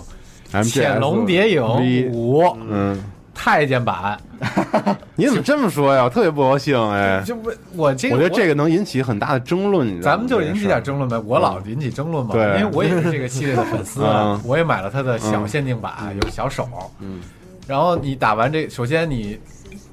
[0.63, 1.65] 《潜龙谍影
[2.13, 2.45] 五》。
[2.61, 3.03] 嗯。
[3.43, 4.21] 太监版，
[5.17, 6.05] 你怎么这么说呀？
[6.05, 7.23] 我特别不高兴哎！
[7.25, 11.19] 就我我这我觉得这个能引起很大的争论，咱们就引起点争论呗。
[11.25, 14.03] 我老引起争论嘛，因为我也是这个系列的粉丝，
[14.45, 16.69] 我也买了他的小限定版，有小手。
[16.99, 17.23] 嗯，
[17.67, 19.39] 然后你打完这，首先你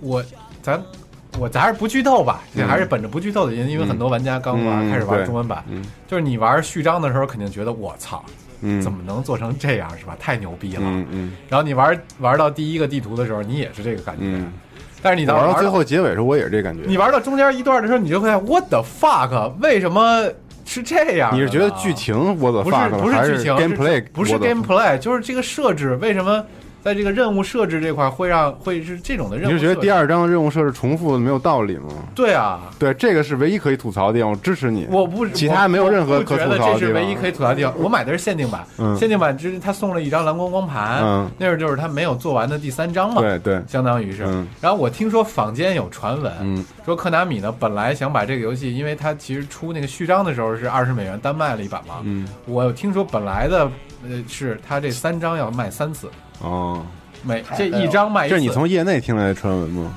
[0.01, 0.21] 我
[0.61, 0.83] 咱
[1.39, 5.63] 我咱还是不剧透吧，还是本着不剧透的原因，因为很多玩家刚玩开始玩中文版，
[6.05, 8.21] 就是你玩序章的时候，肯定觉得我操。
[8.61, 10.15] 嗯，怎么能做成这样是吧？
[10.19, 10.81] 太牛逼了。
[10.83, 11.31] 嗯嗯。
[11.49, 14.21] 然后你玩玩到第一个地图的时候，你也是这个感觉。
[14.23, 14.51] 嗯。
[15.01, 16.83] 但是你玩到最后结尾的时候，我也是这感觉。
[16.87, 19.53] 你玩到中间一段的时候，你就会 What the fuck？
[19.61, 20.27] 为什么
[20.65, 21.33] 是这样？
[21.35, 22.89] 你是觉得剧情 What the fuck？
[22.99, 26.43] 不是剧情，gameplay 不是 gameplay，就是这个设置为什么？
[26.87, 29.51] 在这个任务设置这块，会让会是这种的任务。
[29.51, 31.89] 你是觉得第二章的任务设置重复的没有道理吗？
[32.15, 34.87] 对啊，对，这个是唯一可以吐槽的地方，我支持你。
[34.89, 36.79] 我不，其他没有任何可吐槽的地方。
[36.79, 37.73] 这是唯一可以吐槽的地方。
[37.77, 38.65] 我买的是限定版，
[38.97, 43.21] 限定版之他送了一张蓝光光盘，那是就是他没有做完的第三章嘛？
[43.21, 44.23] 对对，相当于是。
[44.61, 51.95] 然后我听说坊间有传闻，说科南米呢本来想把这个游戏，因为他其实出那个序章的时候是二十美元单卖了一版嘛。
[52.03, 53.69] 嗯，我听说本来的
[54.07, 56.09] 呃是他这三章要卖三次。
[56.41, 56.85] 哦。
[57.23, 59.93] 每这一张卖，这是你从业内听来的传闻吗？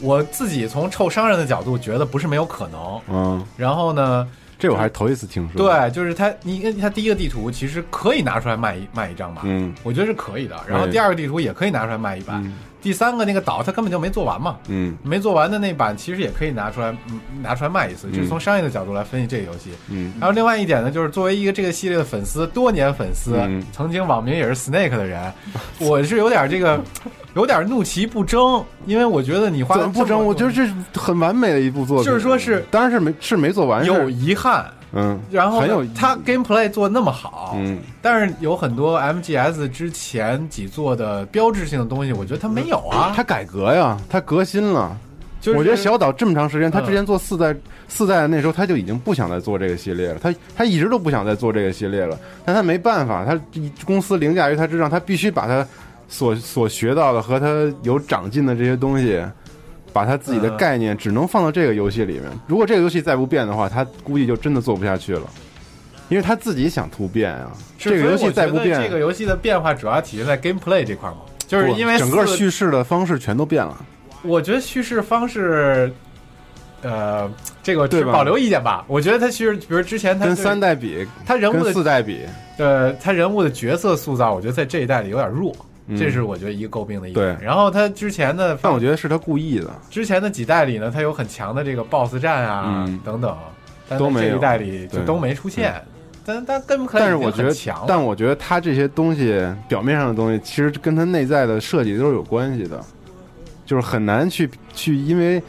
[0.00, 3.00] 我自己从臭商人的角度觉得不是没有可能。
[3.08, 4.26] 嗯，然后呢，
[4.58, 5.62] 这我还是头一次听说。
[5.62, 9.42] 对，就是他，你他第一个地图其实可以拿出来卖一卖一张吧？
[9.44, 10.56] 嗯，我觉得是可以的。
[10.66, 12.52] 然后第二个地图也可以拿出来卖一版。
[12.82, 16.94] 第三个那个岛，它根本就没做完嘛，嗯，没做完的那版其实也可以拿出来，
[17.40, 20.12] 拿出来卖一次，就是从商业的角度来分析这个游戏，嗯。
[20.18, 23.36] 然后另外一点呢，就是作为一个这个系列的粉丝，多年粉丝，
[23.72, 25.32] 曾经网名也是 Snake 的人，
[25.78, 26.82] 我是有点这个，
[27.34, 34.66] 有点怒其不争，因为我觉得你花不争，我觉得这是很完美的一部作品，就是说是，当然是没是没做完，有遗憾。
[34.94, 43.12] 嗯，然后很有他 gameplay 做那么好，嗯，但是有很多 MGS 之前几做的标志性的东西，我觉得他没有啊。
[43.16, 44.96] 他改革呀，他革新了。
[45.40, 47.52] 就是我觉得小岛这么长时间，他之前做四代
[47.88, 50.18] 四代的那时候，他就已经不想再做这个系列了。
[50.22, 53.36] 他他一直都不想再做这个系列了，但他没办法，他
[53.84, 55.66] 公司凌驾于他之上，他必须把他
[56.06, 57.46] 所所学到的和他
[57.82, 59.20] 有长进的这些东西。
[59.92, 62.24] 把他自己的概念只能放到这个游戏里面。
[62.46, 65.28] 如果这个游戏再不变的话，他估计就真的做不下去了，
[66.08, 67.52] 因为他自己想突变啊。
[67.78, 73.84] 这个游戏再不变，这个游戏的变化主要体现在 gameplay 这块嘛，就是因为整个叙事的方式全都变了。
[74.22, 75.92] 我觉得叙事方式，
[76.82, 77.28] 呃，
[77.60, 78.84] 这个是保留意见吧。
[78.86, 82.20] 我觉得他其实，比如之前他跟三代比，他人物的四代比，
[82.58, 85.52] 呃，他人物的角色塑造，我觉得在这一代里有点弱。
[85.96, 87.38] 这是我觉得一个诟病的一点。
[87.40, 89.70] 然后他之前的，但我觉得是他故意的。
[89.90, 93.36] 之前的几代里呢，他有很强的这个 BOSS 战啊等等，
[93.98, 95.74] 都没这一代里就都没出现。
[96.24, 97.54] 但但根本可但是我觉得，
[97.86, 102.80] 但我觉得他这些东西表面上的东西，其实跟他内在的设计都是有关系的，
[103.66, 105.42] 就是很难去去因为。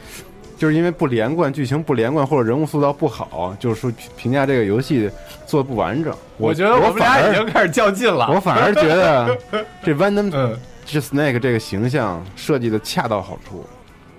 [0.56, 5.10] 就是因为不连贯，剧情不连贯，或者人物塑造不好，就是说评价这个游戏
[5.46, 6.14] 做的不完整。
[6.36, 8.30] 我觉得我们俩已经开始较劲了。
[8.32, 9.36] 我反而觉得
[9.82, 10.30] 这 Venom
[10.86, 13.64] 这 Snake 这个形象设计的恰到好处，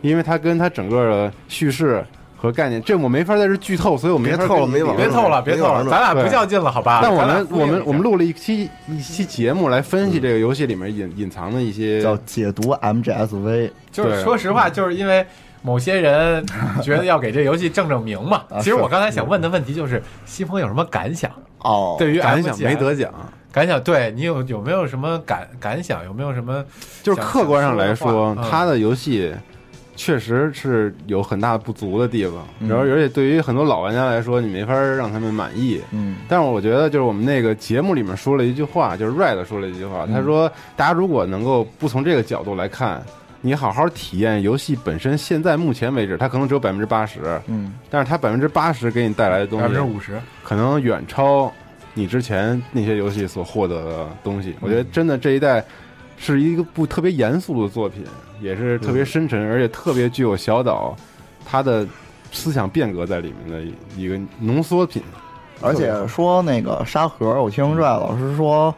[0.02, 2.04] 因为它跟它整个的叙事
[2.36, 7.00] 和概念，这我没法在这剧透，所以我没法透了，没别透了，别透了，咱俩不较劲了，好吧？
[7.02, 15.26] 但我们我们我们录了一期一期节目来分析这个游戏里面隐隐藏的一些叫解读 MGSV，就是说实话，就是因为。
[15.65, 16.45] 某些人
[16.84, 18.43] 觉得要给这游戏正正名嘛？
[18.60, 21.32] 其实我刚才想问的问题就是，西风有什么感想？
[21.62, 23.12] 哦，对于感想没得奖，
[23.51, 26.06] 感想对你有有没有什么感感想？
[26.06, 26.63] 有没有什么？
[27.01, 29.34] 就是客观上来说，他的游戏
[29.95, 35.82] 确实是有很大不足的地方，然后而且对于很多老玩家来说，你没法让他们满意。
[35.89, 40.47] 嗯，但是我觉得就是我们那个节目里面说了一句话，就是 Red 说了一句话，他说
[40.78, 43.01] ：“大家如果能够不从这个角度来看。”
[43.45, 45.15] 你好好体验游戏本身。
[45.15, 51.53] 现在目前为止，它可能只有百分之八十，嗯，但是它百分之八十给你带来的东西，百分之五十可能远超
[51.93, 54.55] 你之前那些游戏所获得的东西。
[54.62, 55.63] 我觉得真的这一代
[56.17, 58.03] 是一个部特别严肃的作品，
[58.41, 60.97] 也是特别深沉，而且特别具有小岛
[61.45, 61.86] 它的
[62.31, 65.03] 思想变革在里面的一个浓缩品。
[65.62, 68.73] 而且说那个沙盒，我听拽老师说。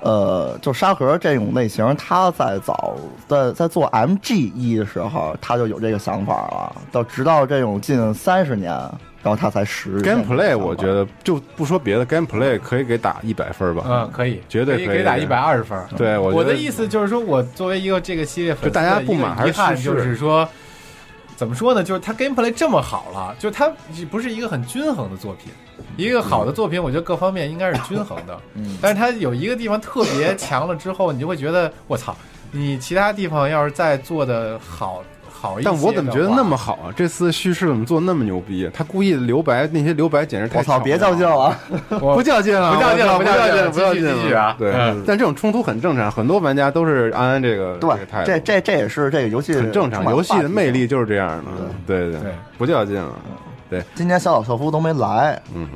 [0.00, 6.76] 呃，就沙盒这种类型，他在早在在做 MG 一的时候，他就有这个想法了。
[6.92, 8.70] 到直到这种近三十年，
[9.22, 10.00] 然后他才实。
[10.02, 13.84] Gameplay 我觉得就不说别的，Gameplay 可以给打一百分吧？
[13.88, 15.78] 嗯，可以，绝对可以给打一百二十分。
[15.96, 20.48] 对，我的意思就是说，我作为一个这个系列粉丝，大家不满还是就是说，
[21.38, 21.84] 怎么说呢？
[21.84, 23.72] 就是他 Gameplay 这么好了，就他
[24.10, 25.52] 不是一个很均衡的作品。
[25.96, 28.36] 一个好的作品，我觉得各方面应该是均衡的。
[28.54, 32.16] 嗯，但是它有一个地方特别强了之后，你就会觉得我操，
[32.50, 35.04] 你其他地方要是再做的好
[35.40, 36.90] 好一些，但我怎么觉得那么好啊？
[36.96, 38.68] 这次叙事怎么做那么牛逼？
[38.74, 40.58] 他故意留白，那些留白简直太……
[40.58, 41.56] 我操，别较劲了，
[41.88, 44.56] 不较劲了，不较劲了，不较劲了，不较劲了啊！
[44.58, 44.72] 对，
[45.06, 47.90] 但这种冲突很正常，很多玩家都是安安这个对。
[48.24, 51.44] 这这这也是这个游戏很正常，游戏的魅力就是这样的。
[51.86, 53.12] 对对对，不较劲了。
[53.70, 55.38] 对，今年小岛秀夫都没来。
[55.54, 55.68] 嗯，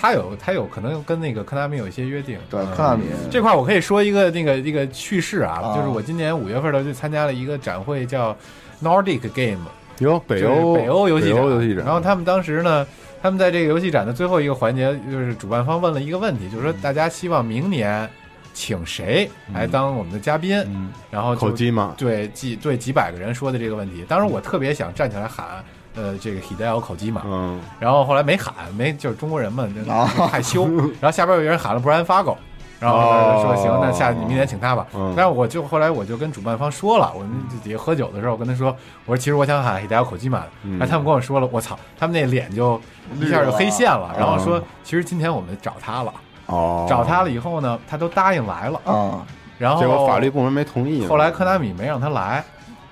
[0.00, 2.38] 他有他有可能跟那个科纳米有一些约定。
[2.48, 8.36] 对，科纳米这块我可以说一个那个那个趣事啊，就是我今年五月份的去参加了一个展会，叫
[8.82, 9.64] Nordic Game，
[9.98, 11.36] 有北欧北欧游戏展。
[11.36, 11.84] 游戏展。
[11.84, 12.86] 然后他们当时呢，
[13.22, 18.08] 他们在这个游戏展的最后一个环节，就是主办方问了一个问题，就是说大家希望明年
[18.54, 20.58] 请谁来当我们的嘉宾？
[20.68, 24.04] 嗯，然后口机嘛，对几对几百个人说的这个问题。
[24.08, 25.64] 当时我特别想站起来喊。
[25.96, 29.66] 呃，这个 Hideo 口机嘛，嗯，然后后来没喊，没就是中国人嘛，
[30.06, 30.64] 害羞。
[31.00, 32.36] 然后下边有人喊了 Brian Fargo，
[32.80, 34.86] 然后说行，那下你明天请他吧。
[35.14, 37.30] 但是我就后来我就跟主办方说了，我们
[37.62, 40.44] 底下喝酒的时候，我跟他说，我说其实我想喊 Hideo 口机嘛，
[40.80, 42.80] 哎，他们跟我说了，我操，他们那脸就
[43.20, 46.12] 一下就黑线了，然后说其实今天我们找他了，
[46.46, 49.22] 哦，找他了以后呢，他都答应来了，嗯，
[49.58, 52.42] 然后结果法律部门没同意，后来科纳米没让他来。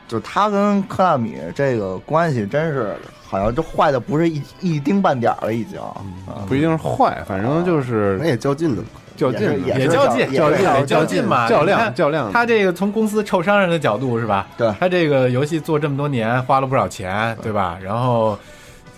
[0.07, 2.97] 就他跟科纳米这个关系，真是
[3.29, 5.79] 好像就坏的不是一一丁半点了，已经。
[6.49, 8.83] 不一定是坏，反正就是那也较劲的，
[9.19, 12.33] 较劲也较劲，较劲，较劲嘛，较量，较量。
[12.33, 14.47] 他这个从公司臭商人的角度是吧？
[14.57, 17.77] 对，他这个游戏做这么多年，花了不少钱，对吧？
[17.83, 18.39] 然后。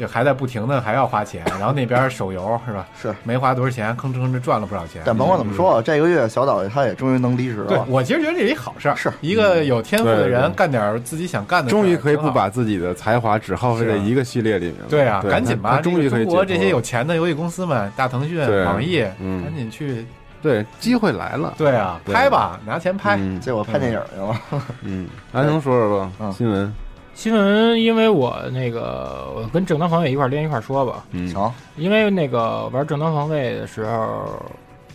[0.00, 2.88] 就还在不停的还要花钱，然后那边手游是吧？
[2.98, 5.02] 是没花多少钱，吭哧吭哧赚了不少钱。
[5.04, 7.66] 但甭管怎么说，这个月小岛他也终于能离职了。
[7.66, 14.76] 对我其实觉得这是一好事儿，是一个有天赋的人干点自己想干的，终于可以不把自己的才华只耗费在一个系列里面。
[14.88, 15.80] 对啊，赶紧吧！
[15.82, 20.06] 终于可以中国这些有钱的游戏公司们，大腾讯、网易，赶紧去。
[20.42, 21.52] 对，机会来了。
[21.58, 24.62] 对啊，拍吧，拿钱拍，结果拍电影去了。
[24.80, 26.72] 嗯，还能说说吧，新闻。
[27.14, 31.04] 新闻，因为我那个我跟正当防卫一块儿连一块儿说吧。
[31.10, 31.52] 嗯，行。
[31.76, 34.42] 因为那个玩正当防卫的时候，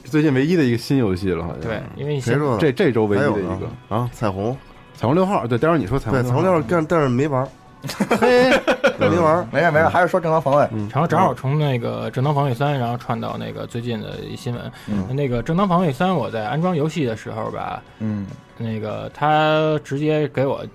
[0.05, 1.61] 最近唯一的一个新游戏了，好像。
[1.61, 4.09] 对，因为谁说这这周唯一的一个啊？
[4.11, 4.57] 彩虹，
[4.95, 5.45] 彩虹六号。
[5.45, 6.19] 对，待会儿你说彩虹。
[6.19, 7.47] 对，彩虹六号，但但是没玩。
[8.19, 8.49] 嘿，
[8.97, 10.67] 没玩，没事没事，还是说正当防卫。
[10.91, 15.15] 然后正好从那个正当防卫三，然后串到那个最近的一新闻。
[15.15, 18.25] 那个正当防卫三，我在安装游戏的时候吧，嗯，
[18.57, 20.65] 那个他直接给我。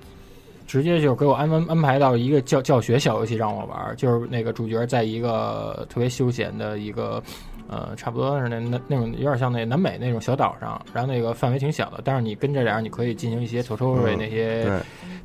[0.71, 7.21] 直接就给我安安安排到一个教教学小游戏让我玩，就是那个主角在一个特别休闲的一个，
[7.67, 14.71] 呃，差不多是那那那种有点像那南美那种小岛上，然后那个范围挺小的，但是你跟这俩人你可以进行一些 tutorial 那些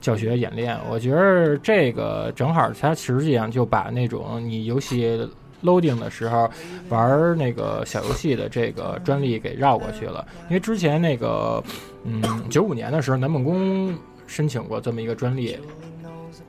[0.01, 0.75] 教学演练。
[0.89, 5.29] 我觉得这个正好它实际上就把那种你游戏
[5.63, 6.49] loading 的时候
[6.89, 11.63] 玩那个小游戏的这个专利给绕过去了，因为之前那个
[12.03, 13.95] 嗯九五年的时候南梦宫。
[14.27, 15.57] 申请过这么一个专利，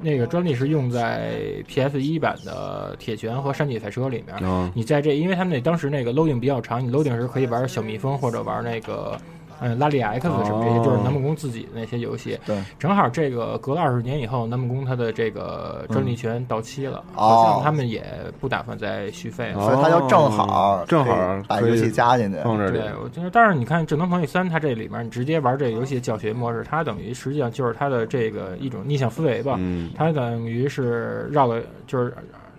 [0.00, 4.70] 那个专利是用在 PS 一版的《铁拳》和《山地赛车》里面。
[4.74, 9.18] 你在这，因为他们那当时那个 loading 比较长，你 loading 时可以玩小蜜蜂或者玩那个。
[9.60, 12.38] 嗯，拉力 X 什么这些，就是南梦宫自己的那些游戏。
[12.44, 18.04] 对，正好这个隔了二十年以后，南梦宫它的这个专利权到期了，好像他们也
[18.40, 21.14] 不打算再续费了，所以它就正好正好
[21.48, 22.78] 把游戏加进去放这里。
[22.78, 29.56] 对，我觉得，但是你看《智能防御三》，它这里面你直接玩这个游戏教学模式，它等于实际上就是它的这个一种逆向思维吧。
[29.58, 32.14] 嗯，它等于是绕了，就是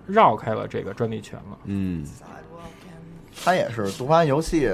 [0.05, 1.57] 绕开了这个专利权了。
[1.65, 2.03] 嗯，
[3.43, 4.71] 它也是读完游戏。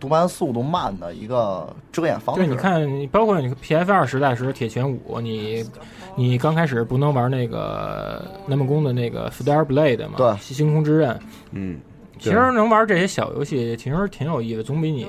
[0.00, 2.42] 读盘速度慢的一个遮掩方式。
[2.42, 5.64] 对，你看，包括你 P F 二时代时铁拳五，你
[6.14, 10.14] 你刚开始不能玩那个南梦宫的那个 Star Blade 嘛？
[10.16, 11.18] 对，星空之刃。
[11.50, 11.80] 嗯，
[12.18, 15.08] 其实能玩这些小游戏，其实挺有意思，总比你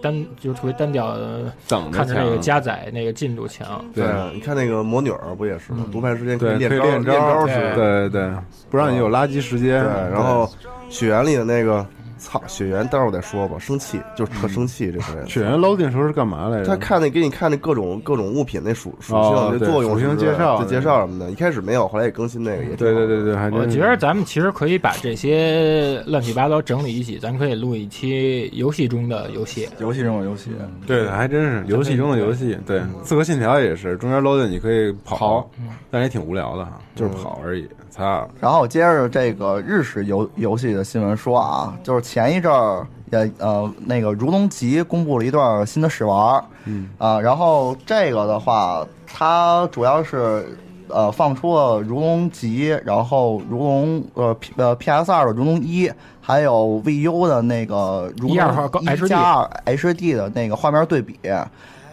[0.00, 1.52] 单就是特别单调的
[1.90, 3.84] 看着那个加载那个进度强。
[3.94, 5.84] 对，你看那个魔女儿不也是吗？
[5.92, 8.30] 读盘时间可以练招，练招是，对对，
[8.70, 9.82] 不让你有垃圾时间。
[9.84, 10.50] 对，然后
[10.88, 11.86] 雪原里的那个。
[12.22, 13.58] 操，雪原，待会儿再说吧。
[13.58, 15.28] 生气就是特生气，这回。
[15.28, 16.66] 雪原 loading 时候是干嘛来着？
[16.66, 21.30] 他看那给你看那各种各种物品那属属性、那作用、属性介绍、介绍什么的。
[21.30, 22.76] 一开始没有，后来也更新那个也。
[22.76, 29.68] 对对对对，我觉得咱们其实可以把这些乱七八糟整理一起，咱可以录一期游戏中的游戏。
[29.80, 30.50] 游戏中的游戏，
[30.86, 32.56] 对，还真是游戏中的游戏。
[32.64, 35.50] 对，刺客信条也是，中间 loading 你可以跑，
[35.90, 37.68] 但也挺无聊的哈，就是跑而已。
[37.92, 38.26] 操！
[38.40, 55.86] 然后接着这个日式游游戏的新闻说啊，就是前一阵儿也呃那个《如龙集》公布了一段新的试玩，嗯啊，然后这个的话，它主要是呃放出了《如龙集》，然后《如龙》呃 P 呃 PS 二的《如龙一》，
[56.20, 58.36] 还有 VU 的那个《如龙
[58.82, 61.20] 一加二 HD》的那个画面对比。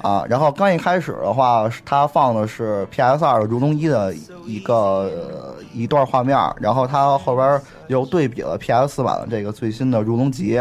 [0.02, 4.14] 啊，然后刚一开始的话，它放的是 PS 二《如龙一》的
[4.46, 5.12] 一个
[5.74, 10.58] 一段画面，然后它后边又对比了 PS 四版的这个最新的《如龙集》，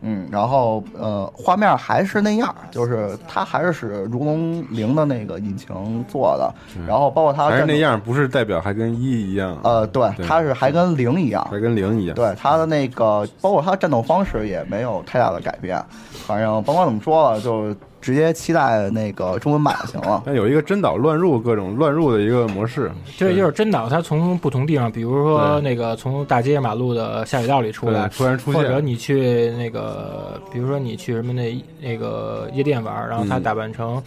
[0.00, 6.54] 嗯，然后呃，画面还是那样，就是它还是使《如龙零》的那个引擎做的，
[6.86, 9.58] 然后包括它还是那样，不是代表还跟一一样？
[9.64, 12.14] 呃，对，它是还跟零一样，还跟零一样。
[12.14, 15.82] 对，它的那个包括它战斗方式也没有太大的改变，
[16.26, 17.74] 反正甭管怎么说了，就。
[18.00, 20.22] 直接期待那个中文版就行了。
[20.26, 34.02] 那有一个真岛乱入各种乱入的一个模式，这就是真岛，它从不同地方，比如说那个从大街马路的下水道里出来，突然出现，或者你去那个，比如说你去什么那那个夜店玩，然后他打扮成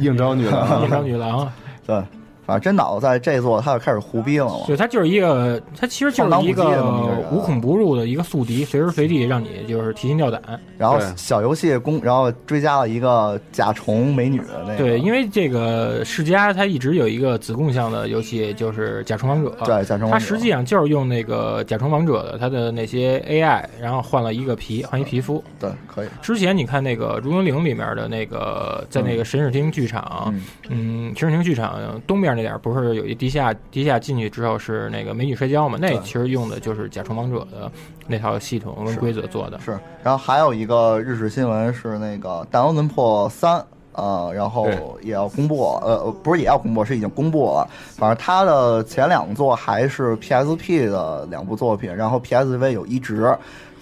[0.00, 1.50] 应招女郎， 应招女郎，
[1.86, 2.02] 对。
[2.46, 4.60] 反正真岛在这座，他就开始胡逼了嘛。
[4.68, 10.40] 对，他就是一个，他其实就是一个无孔不入的一个宿敌，随时随地让你就是提心吊胆。
[10.78, 14.76] 然后小游戏公，然后追加了一个甲虫美女的那个。
[14.76, 19.52] 对，因为这个世嘉它一直有一个子供向的游戏，就是甲虫王者。
[19.64, 20.08] 对，甲虫。
[20.08, 25.42] 它实际上就是用那个甲虫王者的它的那些 AI，然后换了一个皮，换一皮肤。
[25.58, 26.08] 对，可以。
[26.22, 30.32] 之前你看那个《如龙零》里面的那个，在那个神视厅剧场，
[30.68, 32.35] 嗯，神视厅剧场东边。
[32.36, 35.78] 那点不是有一地下，地下进去之后是那个美女摔跤嘛？
[35.80, 37.70] 那其实用的就是《甲虫王者》的
[38.06, 39.58] 那套系统跟规则做的。
[39.60, 43.58] 是，然后还有一个日式新闻是那个《弹丸论破三》，
[43.92, 44.68] 呃，然后
[45.02, 47.66] 也要公布，呃，不是也要公布，是已经公布了。
[47.96, 53.34] 反正它的前两座还是 PSP 的两部作品，然后 PSV 有移植。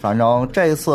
[0.04, 0.92] 反正这一次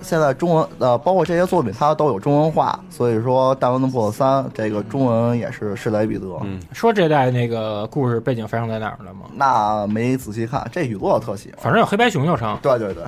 [0.00, 6.26] 现在中文呃，包括这些作品它都有中文化，所以说《大文的破三》这个中文也是势在必得。
[6.42, 9.26] 嗯，说这代那个故事背景发生在哪儿了吗？
[9.34, 12.58] 那没仔细看，这雨落特写，反正有黑白熊就成。
[12.62, 13.04] 对对对，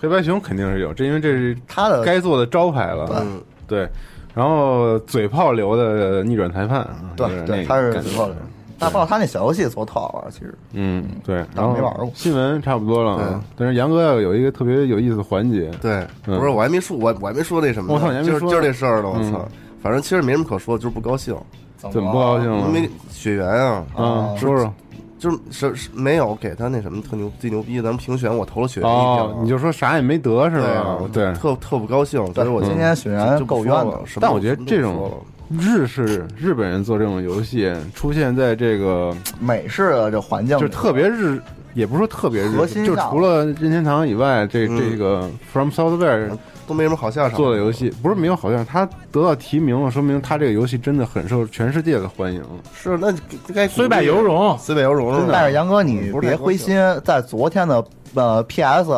[0.00, 3.10] 黑白熊肯定是有，这因为这是他的该做的招牌了。
[3.20, 3.86] 嗯，对。
[4.34, 8.36] 然后嘴炮流的逆转裁判，对对，他是嘴炮流。
[8.80, 10.54] 大爆他那小游戏做特好玩，其实。
[10.72, 11.36] 嗯，对。
[11.54, 12.10] 然后没玩过。
[12.14, 15.70] 新闻差不多了，但是杨哥要有一个特别有意思的环节。
[15.80, 17.94] 对，不是我还没说，我我还没说那什么。
[17.94, 19.10] 我操，还没说，就是这事儿了。
[19.10, 19.46] 我操，
[19.82, 21.36] 反正其实没什么可说，就是不高兴。
[21.76, 22.50] 怎么不高兴？
[22.68, 23.84] 因为血缘啊。
[23.94, 24.72] 啊，说说。
[25.18, 30.98] 就是是是没有给他那什么特牛最牛逼，咱们评选我投了血缘一票，你就说啥也没得是吧？
[31.12, 32.24] 对，特特不高兴。
[32.32, 35.12] 所以我今天血缘够冤的，但我觉得这种。
[35.58, 41.40] 日式日本人做这种游戏，出现在这个美式的这环境，就特别日，
[41.74, 42.52] 也不是说特别日，
[42.86, 46.30] 就除了任天堂以外，这这个 From Software
[46.70, 47.36] 都没什么好下场。
[47.36, 52.40] 做的游戏不是没有好下场，他得到提名了，说明他这个游戏真的很受全世界的欢迎。
[52.72, 53.12] 是，那
[53.52, 55.28] 该虽败犹荣，虽败犹荣。
[55.30, 57.84] 但是杨哥，你别灰心，在昨天的。
[58.12, 58.90] 呃，P.S.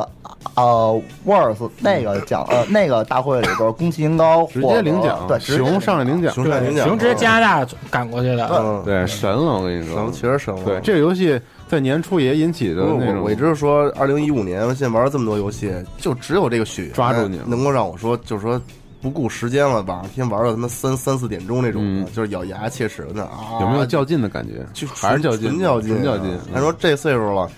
[0.55, 10.65] 呃，Words 那个奖呃那个大会里边，宫崎英高直接领奖，对，熊上来领奖，熊上领奖，熊直接加拿大赶过去的，对，神了，我跟你说，神确实神了。
[10.65, 11.39] 对，这个游戏
[11.73, 18.61] 在年初也引起的那种，我一直说，二零一五年，现在玩了这么多游戏，就只有这个雪抓住你，能够让我说，就是说
[19.01, 24.67] 不顾时间了，晚上天玩到他妈三三四点钟那种，就是咬牙切齿的啊，有没有较劲的感觉？
[24.75, 26.39] 就还是较劲，较劲，较劲。
[26.53, 27.51] 他说这岁数了。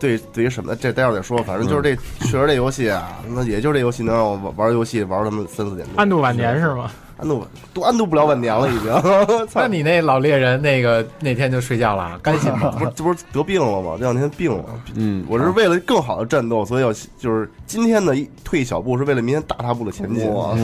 [0.00, 1.36] 对，对于什么，这待会儿再说。
[1.42, 5.88] 反正就是这，确实这游戏啊，那也就这游戏能让我玩玩游戏玩他妈三四点钟。
[5.96, 6.90] 安度晚年是吗？
[7.18, 8.92] 安度都安度不了晚年了，已经。
[9.54, 12.70] 那你那老猎人那个那天就睡觉了， 干心吗？
[12.78, 13.96] 不是，这不是得病了吗？
[13.98, 14.64] 这两天病了。
[14.94, 20.32] 嗯，我是为了更好的战斗，所以要就是今天的退一小步，是为了明天大踏步的前进。
[20.32, 20.56] 哇，革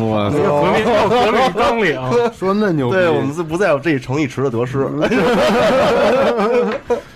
[0.72, 2.96] 命 革命纲领，说那牛逼。
[2.96, 4.88] 对我们是不在乎这一城一池的得失。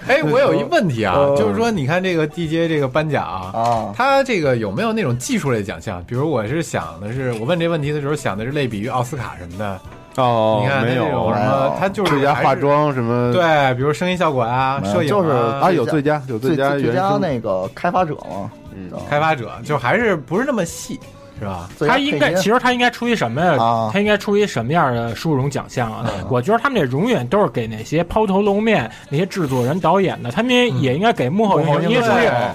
[0.08, 6.02] 哎，我有一问题啊，就是说，你看这个 DJ 这个颁奖啊，他这个有没有那种技术类奖项？
[6.04, 9.78] 比如我是想的是，我问这问题的时候想的是类比于奥斯卡什么的。
[10.16, 20.98] 哦，你看没有什么，他就是最佳化妆什么，对，比如声音效果啊，摄影就是啊，有最佳有最佳最佳那个开发者嘛，嗯，开发者就还是不是那么细。
[21.38, 21.68] 是吧？
[21.78, 23.90] 他应该，其实他应该出于什么呀？
[23.92, 26.10] 他应该出于什么样的殊荣奖项啊？
[26.28, 32.02] 我觉得他们这永远都是给那些抛头露面、那些制作人、导演的，他们也应该给幕后人员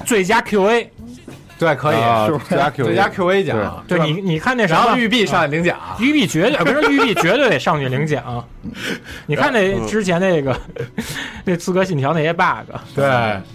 [0.05, 0.87] 最佳 QA。
[1.59, 1.95] 对，可以，
[2.49, 3.83] 最佳 QA，最佳 QA 奖。
[3.87, 8.43] 对你，你看那啥，玉璧上去领奖，玉璧绝对，不是玉璧绝对得上去领奖。
[9.27, 10.59] 你看那之前那个
[11.45, 13.05] 那资格信条那些 bug，对，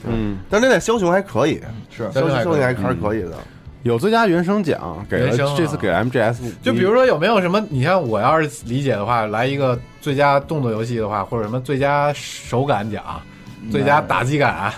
[0.04, 1.60] 嗯，但那那枭雄还可以，
[1.94, 3.32] 是枭雄枭雄还还是可以的。
[3.82, 6.52] 有最佳原声奖，给了这次给 MGS。
[6.62, 7.64] 就比如说有没有什么？
[7.70, 13.02] 你像我要是理解的话，来一个最佳动作游戏的话，或者什么最佳手感奖、
[13.70, 14.72] 最佳打击感、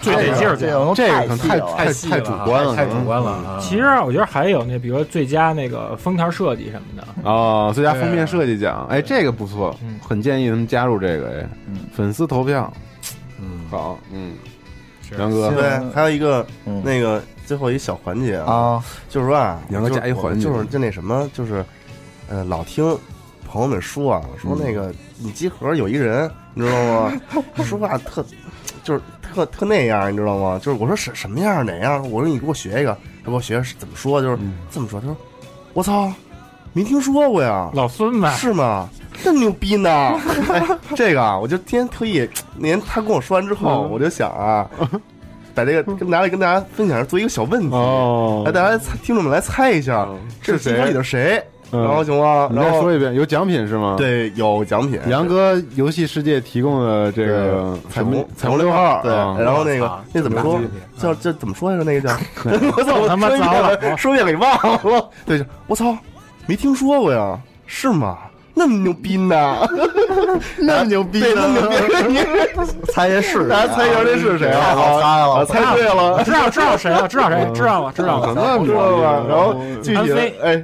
[0.00, 3.58] 最得劲儿奖，这个太太太主观了，太主观了。
[3.60, 9.74] 其实我觉得还有那，比如说最佳那个封条设计什么的哦，最佳封面设计奖，哎，这个不错，
[10.06, 11.48] 很建议他们加入这个哎，
[11.92, 12.72] 粉丝投票，
[13.40, 14.32] 嗯，好，嗯，
[15.18, 16.46] 杨哥，对，还有一个
[16.82, 17.22] 那个。
[17.46, 21.62] 最后一小环节啊，就是说啊，杨哥加一环节，就是就那什么，就是，
[22.26, 22.82] 呃，老听
[23.46, 27.12] 朋友们说啊，说那个你集合有一人，你知道吗？
[27.62, 28.24] 说话特，
[28.82, 30.58] 就是特特那样，你知道吗？
[30.58, 32.00] 就是我说什什么样哪样？
[32.10, 34.22] 我说你给我学一个，他给我学怎么说？
[34.22, 34.38] 就是
[34.70, 34.98] 这么说。
[34.98, 35.14] 他说
[35.74, 36.10] 我操，
[36.72, 38.88] 没听说过呀，老孙呗是吗？
[39.22, 40.18] 这么牛逼呢？
[40.96, 44.68] 这个啊，我就今天特意，那天他跟我说完之后，我就想啊。
[45.56, 47.76] 把这个跟拿来跟大家分享，做一个小问题，
[48.44, 50.04] 来大家听众们来猜一下
[50.42, 51.40] 这是谁里的谁，
[51.70, 52.50] 然后行吗？
[52.52, 53.94] 然后说一遍，有奖品是吗？
[53.96, 54.98] 对，有奖品。
[55.06, 59.12] 杨哥游戏世界提供的这个彩虹彩虹六号，对。
[59.12, 60.60] 然后那个那怎么说？
[60.98, 61.84] 叫这怎么说来着？
[61.84, 62.16] 那个叫
[62.76, 62.96] 我操！
[62.96, 65.08] 我他妈糟了，说遍给忘了。
[65.24, 65.96] 对，我操，
[66.46, 67.38] 没听说过呀？
[67.66, 68.18] 是吗？
[68.54, 69.56] 那么牛逼呢？
[70.58, 71.42] 那么牛逼呢？
[71.44, 72.18] 那么牛逼！
[72.92, 73.48] 猜一下是？
[73.48, 74.74] 大家猜一下这是谁啊？
[74.74, 77.08] 好猜了，猜对了，知道知道谁了？
[77.08, 77.50] 知道谁？
[77.52, 78.32] 知道了，知道了，
[78.64, 79.26] 知道了。
[79.28, 80.62] 然后具体的哎，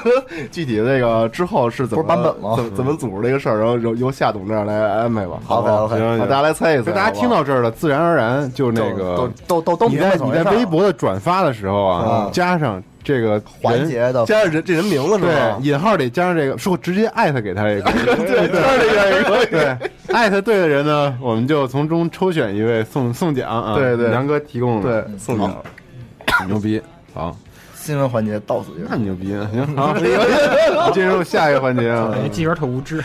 [0.50, 2.54] 具体的那个之后是怎么版本吗？
[2.56, 3.58] 怎怎么组织这个事儿？
[3.58, 5.36] 然后由由夏董这儿来安排吧。
[5.46, 6.90] 好好行，大家来猜一猜。
[6.92, 12.82] 大家听到这儿了，自然而然就那个都都都你在你在微博的转发的时候啊，加上。
[13.06, 15.58] 这个环节的加上人这人名字是吧？
[15.62, 19.46] 引号里加上这个，说直接艾特给他一个， 对，加上这个也可以。
[19.46, 19.76] 对，
[20.12, 23.76] 艾特对的人呢，我们就从中抽选一位送送奖啊！
[23.76, 25.56] 对对，杨哥提供对送奖，
[26.48, 26.82] 牛逼！
[27.14, 27.36] 好，
[27.76, 29.48] 新闻环节到此结束，那牛逼了！
[29.52, 29.96] 行， 好，
[30.90, 32.12] 进入下一个环节啊！
[32.32, 33.00] 记者特无知，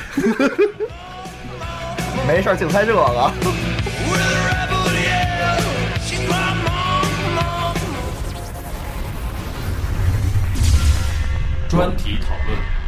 [2.28, 3.32] 没事，净猜这个。
[11.72, 12.82] 专题讨论。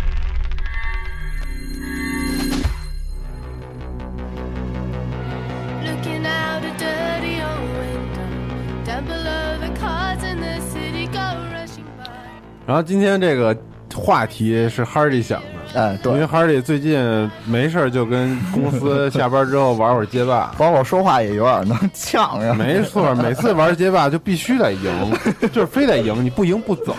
[12.65, 13.57] 然后今天这个
[13.95, 15.62] 话题是 Hardy 想的。
[15.75, 22.53] 哎，对，因为哈里最近没事就跟公司下班之后玩会儿街霸， 包括说话也有点能呛着。
[22.53, 25.11] 没错，每次玩街霸就必须得赢，
[25.51, 26.95] 就是非得赢，你不赢不走。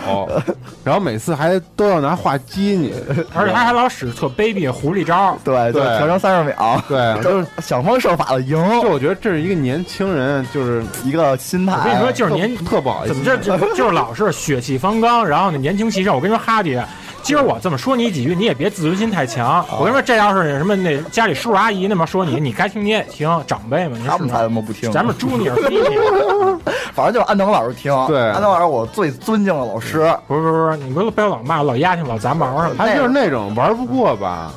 [0.83, 2.93] 然后每次还都要拿话激你，
[3.35, 5.39] 而且他还老使特卑鄙狐狸招。
[5.45, 8.59] 对对，调成三十秒，对，就是想方设法的赢。
[8.83, 11.77] 就我觉得这是一个年轻人，就是一个心态。
[11.77, 13.37] 我跟你说，就是年特不好意思，怎么这
[13.75, 16.15] 就是老是血气方刚，然后呢年轻气盛。
[16.15, 16.79] 我跟你说，哈迪。
[17.25, 19.65] 今儿我这么说你几句，你也别自尊心太强。
[19.79, 23.97] 我跟你说，这要是什么那家里叔叔阿姨那么说你，你该听你也听，长辈嘛。
[24.07, 25.97] 他们才他妈不听，咱们猪你是逼你。
[26.93, 27.91] 反正就是安藤老师听。
[28.07, 30.15] 对，安藤老师我最尊敬的老师。
[30.29, 32.75] 不是不是不是，你不要老骂老丫头老杂毛什么。
[32.77, 34.53] 他就是那种玩不过吧，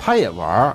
[0.00, 0.72] 他也玩。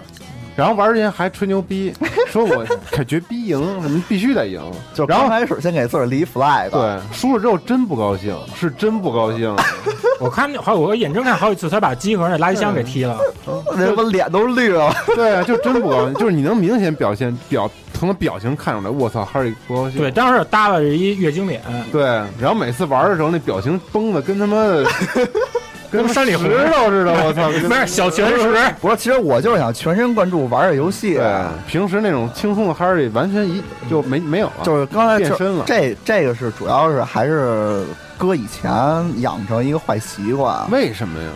[0.58, 1.93] 然后玩之前还吹牛逼，
[2.32, 4.60] 说我可绝逼赢，什么必须得赢。
[4.91, 9.55] 就刚开始先给自个儿立 flag，对，输了之后真不高兴，是真不高兴。
[10.20, 13.20] 我看好，我眼睁看好几次，他把机盒那垃圾箱给踢了，
[13.76, 14.91] 那我脸都绿了。
[15.16, 19.99] 对啊，就真不高兴，就是你能明显表现表从他表情看出来，我操，哈利不高兴。
[19.99, 21.62] 对，当时耷拉着一月经脸。
[21.91, 22.03] 对，
[22.39, 24.84] 然后每次玩的时候那表情崩的跟他妈的。
[25.97, 27.49] 跟山里石头似的，我操！
[27.67, 31.15] 不是小全石，不是，其实我就是想全神贯注玩这游戏。
[31.15, 35.63] 对，平时那种轻松的哈利完全一就没没有了，就是刚才变身了。
[35.67, 37.83] 这这个是主要是还是
[38.17, 38.71] 哥以前
[39.21, 40.69] 养成一个坏习惯。
[40.71, 41.29] 为什么呀？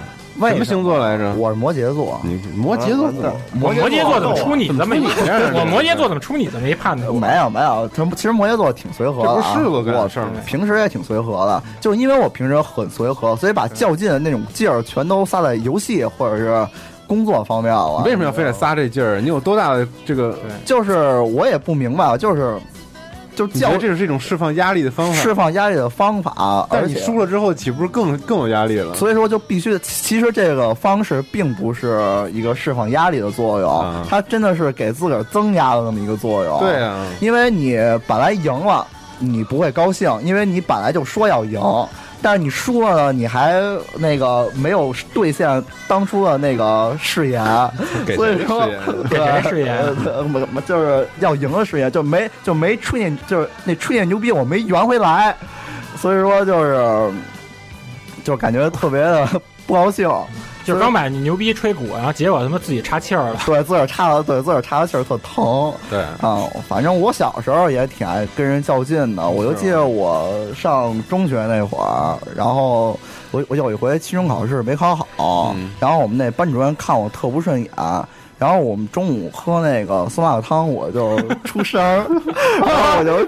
[0.50, 1.34] 什么星座来着？
[1.36, 2.20] 我是摩羯座。
[2.24, 3.12] 你摩羯座，
[3.54, 5.04] 摩羯座怎么出你这么一？
[5.04, 7.14] 我摩羯座怎么出你这么一判断？
[7.14, 10.32] 没有没有，其实摩羯座挺随和的，不是狮子干事儿吗？
[10.46, 16.68] 平时也挺随和的，就是因为我平时很随和，所以把较劲的那种劲儿全都撒在游戏或者是
[17.08, 18.02] 工作方面了。
[18.06, 19.20] 为什么要非得撒这劲儿？
[19.22, 20.38] 你有多大的这个？
[20.66, 22.58] 就是我也不明白，就是。
[23.36, 26.68] 就觉得这是一种释放压力的方法，释放压力的方法。
[26.70, 28.94] 但是你输了之后，岂不是更更有压力了？
[28.96, 29.78] 所以说，就必须。
[29.80, 36.60] 其实这个方式并不是一个释放压力的作用，它真的是给自个儿增压的那么一个作用。
[36.60, 38.86] 对啊，因为你本来赢了，
[39.20, 41.60] 你不会高兴，因为你本来就说要赢。
[42.22, 43.60] 但是你输了呢，你还
[43.98, 47.44] 那个没有兑现当初的那个誓言，
[48.16, 48.68] 所以说
[49.10, 49.84] 给谁誓言？
[50.68, 55.36] 就是要赢的誓言，就没就没吹念，就是那吹念牛逼，我没圆回来，
[55.98, 57.12] 所以说就是
[58.24, 59.28] 就感觉特别的
[59.66, 60.08] 不高兴。
[60.64, 63.39] 就是刚买你牛逼吹鼓，然后结果他妈自己插气儿了。
[63.45, 65.74] 对，自个儿插了，对，自个儿插了气儿特疼。
[65.89, 69.28] 对啊，反正我小时候也挺爱跟人较劲的。
[69.28, 72.99] 我就记得我上中学那会儿，然后
[73.32, 77.70] 我我有一回期中考试没考好，然后我们那班主任看我特不顺眼。
[78.38, 82.03] 然后我们中午喝那个酸辣汤，我就出声儿，
[82.97, 83.24] 我就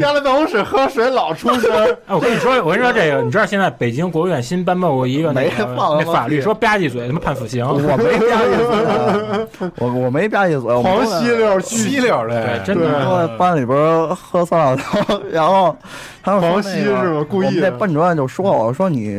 [0.00, 1.70] 压在办公室喝水老出声。
[2.06, 5.64] 哎，我跟你说，我跟你说这个，你知道现在北京国务院新颁布过一个那个
[5.98, 7.66] 那法律，说吧唧嘴他妈判死刑。
[7.66, 12.90] 我没吧唧嘴， 我我没吧唧嘴，黄稀溜稀溜的，对，真的。
[13.20, 15.76] 在班里边喝酸辣汤，然后。
[16.22, 17.26] 他说：“黄西是吧？
[17.30, 19.18] 故意。”那班主任就说：“我说你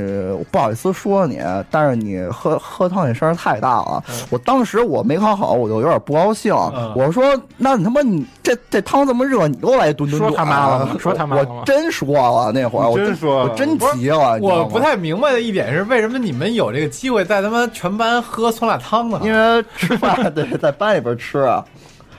[0.52, 4.04] 不好意思说你，但是你喝喝汤那声太大了。
[4.30, 6.54] 我当时我没考好，我就有点不高兴。
[6.96, 7.24] 我说：
[7.58, 10.96] 那你他妈你这这汤这么热，你又来吨吨说他妈了？
[11.00, 11.46] 说他妈了？
[11.48, 14.38] 我真说了那会儿，我真说，我真急了。
[14.42, 19.20] 我不太明白的一点是，为什么你们有这个机会在他妈全班喝酸辣汤呢？
[19.24, 21.64] 因为吃饭 对，在班里边吃啊。”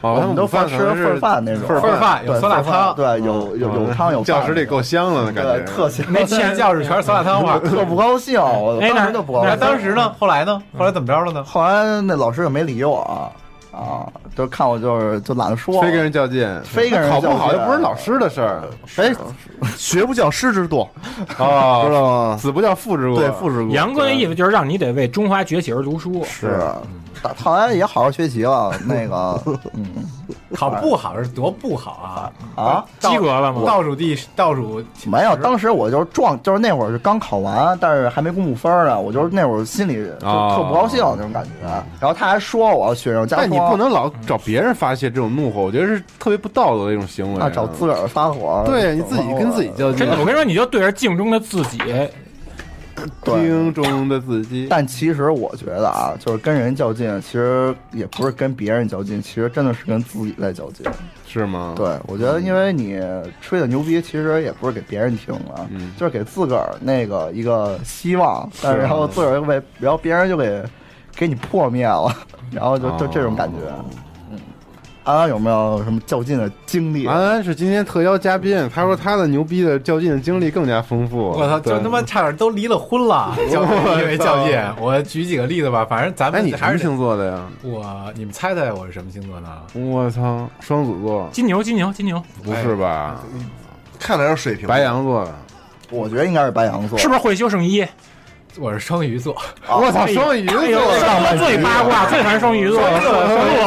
[0.03, 4.21] 我们都饭吃份饭那种，份饭有酸辣汤，对，有有有汤有。
[4.25, 6.05] 教室里够香了，感觉特香。
[6.09, 9.57] 那天教室全是酸辣汤，我特不高兴，我当时就不高兴。
[9.61, 10.13] 当时呢？
[10.19, 10.61] 后来呢？
[10.77, 11.45] 后来怎么着了呢？
[11.45, 13.33] 后来那老师也没理我。
[13.73, 14.07] 啊，
[14.37, 18.63] 就看我就是就懒得说，非跟人较劲，非跟人考不好又不是老师的事儿。
[18.97, 19.13] 哎，
[19.77, 20.87] 学不教师之惰。
[21.39, 22.37] 啊，知道吗？
[22.39, 23.75] 子不教父之过，对父之过。
[23.75, 26.23] 杨哥的意思就是让你得为中华崛起而读书。
[26.25, 26.61] 是，
[27.43, 28.73] 后来也好好学习了。
[28.87, 29.41] 那个，
[29.75, 29.87] 嗯，
[30.55, 33.63] 考不好是多不好啊啊，及格了吗？
[33.67, 39.01] 倒数第倒数没有，当时我就是撞，就是那会儿是刚考完，但是还没公布分呢。
[39.01, 41.51] 我就是那会儿心里就特不高兴那种感觉。
[42.01, 43.37] 然后他还说我学生家。
[43.37, 47.41] 但你不能老找别人发泄这种怒火，我觉得是特别不道德的一种行为。
[47.41, 50.09] 啊，找自个儿发火，对你自己跟自己较劲。
[50.19, 51.79] 我跟你说，你就对着镜中的自己，
[53.25, 54.67] 镜中的自己。
[54.71, 60.87] 但其实我觉得啊，就是跟人较劲，其实也不是跟别人较劲，其实真的是跟自己在较劲，
[61.27, 61.75] 是吗？
[61.77, 63.01] 对，我觉得因为你
[63.41, 70.63] 吹的牛逼，其实也不是给别人听的，就是给自个儿那个一个希望，但是然后自个儿又被，然后别人就给
[71.15, 72.15] 给你破灭了。
[72.51, 73.85] 然后就就这种感觉，嗯，
[75.05, 77.07] 安安有没有什么较劲的经历？
[77.07, 81.31] 安安是今天特邀嘉宾，他说他的牛逼的较劲的经历更加丰富。
[81.31, 84.61] 我操，就他妈差点都离了婚了， 较劲因为较劲。
[84.81, 87.47] 我举几个例子吧，反正咱们你什么星座的呀？
[87.63, 87.85] 我，
[88.15, 89.49] 你们猜猜我是什么星座呢？
[89.75, 93.21] 我操，双子座，金牛，金牛，金牛，不是吧？
[93.99, 95.35] 看来是水瓶，白羊座的，
[95.91, 97.85] 我觉得应该是白羊座，是不是会修圣衣？
[98.59, 99.35] 我是双鱼座，
[99.67, 102.79] 我操，双鱼座我最八卦，最烦双鱼座，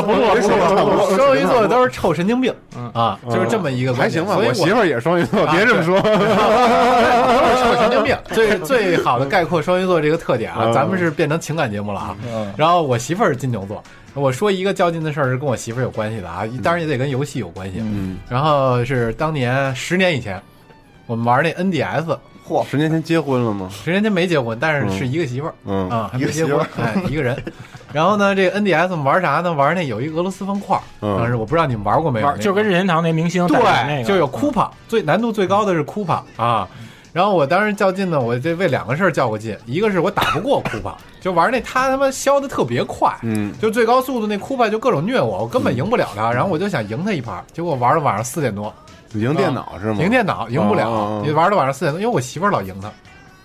[0.04, 2.54] 不错不错不错，双鱼座都是臭神经病
[2.94, 4.38] 啊，就是这么一个还行吧。
[4.38, 8.16] 我媳妇儿也双鱼座，别这么说， 臭神经病。
[8.32, 12.16] 最最好的概括双鱼座这个特点啊，咱们是变成情感节目了啊。
[12.56, 13.84] 然后我媳妇儿是金牛座，
[14.14, 17.78] 我说一个较劲的事儿是跟我媳妇儿有关系的啊，当然也得跟游戏有关系。
[17.80, 20.40] 嗯，然后是当年十年以前，
[21.08, 22.18] 我们玩那 NDS。
[22.48, 23.70] 嚯，十年前结婚了吗？
[23.72, 27.36] 十年前没结婚，但是是一个媳妇儿，嗯啊，还没结婚，哎， 一个人。
[27.92, 29.54] 然后呢，这个 NDS 玩啥呢？
[29.54, 36.68] 玩那有一俄罗斯方块，当时我不知道你们玩过没有，就跟任天堂那明星对，就有 Kupa，最难度最高的是 Kupa 啊。
[37.14, 46.30] 然后我当时较劲呢，我这为两个事儿较过劲，一个是我打不过 Kupa， 就玩那他他妈消的特别快，嗯，就最高速度那 Kupa 就各种虐我，我根本赢不了他。
[46.34, 48.74] 然后我就想赢他一盘，结果玩到晚上四点多。
[49.14, 49.98] 赢电脑是吗？
[50.00, 52.92] 赢电脑赢不了，你玩到晚上四点多，因为我媳妇儿老赢他。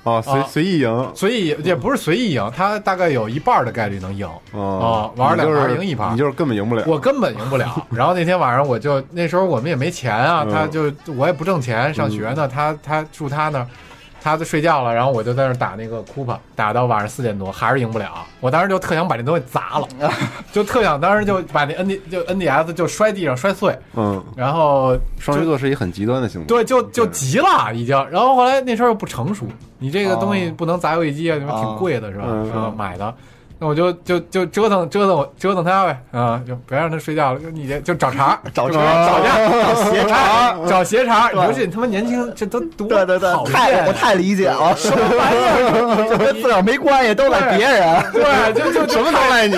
[0.02, 4.26] 哦，随随意赢，随意也不是随意赢，他大概有一半的概率能赢。
[4.52, 6.82] 啊，玩两盘赢一盘，你就是根本赢不了。
[6.86, 7.84] 我根本赢不了。
[7.92, 13.66] 然后那天晚上我就那时候我们也没钱啊，他就我也不挣钱，上学呢，他他住他那儿，
[14.22, 18.10] 他就睡觉了，然后我就在那打那个库帕，打到晚上四点多还是赢不了。
[18.40, 19.88] 我当时就特想把这东西砸了，
[20.52, 23.76] 就特想当时就把那 N D 就 N D S 就摔地上摔碎。
[23.94, 27.96] 嗯，然后双鱼座是一很极端的星座，对，就就急了已经。
[28.10, 29.46] 然后后来那时候又不成熟，
[29.78, 32.26] 你这个东西不能砸游戏机啊，你妈挺贵的是吧？
[32.44, 33.14] 是吧，买的。
[33.62, 37.38] 那我就就就折腾折腾我折腾他呗，啊，就别让他睡觉了。
[37.38, 41.30] 就你这就找茬，找茬，找架，找斜茬，找斜茬。
[41.30, 44.74] 尤其你他妈年轻，这都多对对对，太我太理解了。
[44.74, 46.16] 什么玩意儿？
[46.16, 48.02] 跟自个儿没关系，都赖别人。
[48.14, 49.54] 对，就就什么都赖你。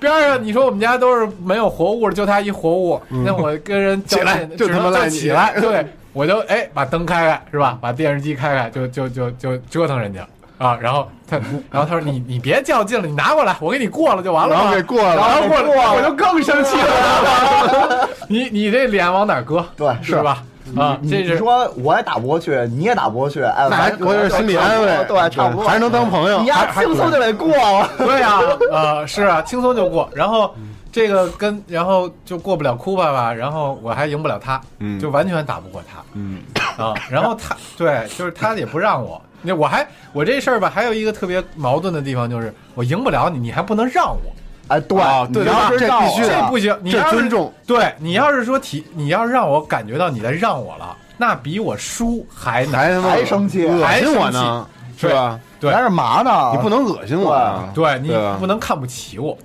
[0.00, 5.54] 边上你说我们家都是没有活物，就他一活物，那我跟人起来就他妈赖起来。
[5.60, 7.78] 对，我就哎把灯开开是吧？
[7.80, 10.26] 把电视机开开，就就就就折腾人家。
[10.58, 11.36] 啊，然后他，
[11.70, 18.08] 然后他说：“你你别较劲了，你拿过来，我给你过了就完了。”然后给过了，然后过了，我就更生气了。
[18.28, 19.64] 你你这脸往哪搁？
[19.76, 20.42] 对，是吧？
[20.76, 23.68] 啊，这是说我也打不过去，你也打不过去，哎，
[24.00, 26.40] 我有心理安慰，对，差不多，还是能当朋友。
[26.40, 27.88] 你呀，轻松就得过了。
[27.98, 28.40] 对呀，
[28.72, 30.08] 呃，是啊，轻松就过。
[30.12, 30.52] 然后
[30.90, 34.60] 这个跟然后就过不了库巴吧，然后我还赢不了他，
[35.00, 36.02] 就完全打不过他。
[36.14, 36.40] 嗯
[36.82, 39.22] 啊，然后他对，就是他也不让我。
[39.46, 44.20] 那我还我这事儿吧，还有一个特别矛盾的地方，就是我赢不了你，你还不能让我。
[44.68, 44.98] 哎，对，
[45.32, 45.44] 对，
[45.78, 47.52] 这必须这不行，你这尊重。
[47.64, 54.66] 对你要是说提，你要是让我感觉到你在让我了，那比我输还难，还生气，恶心我呢，
[54.98, 55.38] 是吧？
[55.60, 56.50] 对，是嘛呢？
[56.52, 58.08] 你不能恶心我，对你
[58.40, 59.38] 不能看不起我。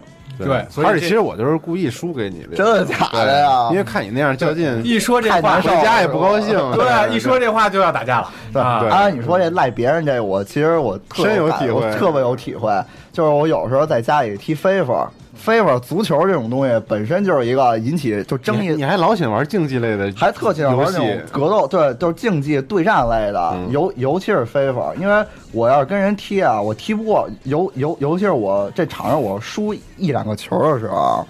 [0.46, 3.70] 对，而且其实我就是故意输给你的，真的假的呀？
[3.72, 6.58] 因为看你那样较劲，一说这话回家也不高兴。
[6.74, 8.30] 对，一说这话就要打架了。
[8.54, 12.72] 对，按你说这赖别人这，我其实我深有体会，特别有体会。
[13.12, 15.08] 就是我有时候在家里踢飞佛。
[15.42, 31.26] 飞法足球这种东西本身就是一个引起就争议，你还老喜欢玩竞技类的，还特喜欢玩那种格斗，对，就是竞技对战类的，尤尤其是飞法，因为我要是跟人踢啊，我踢不过，尤尤尤其是我这场上我输一两个球的时候，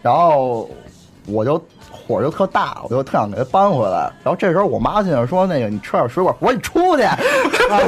[0.00, 0.70] 然后
[1.26, 1.60] 我就。
[2.06, 4.10] 火就特大，我就特想给他搬回来。
[4.22, 7.16] 然后这时候我妈进来说：“那个，你吃点水果。”我说：“你出去啊？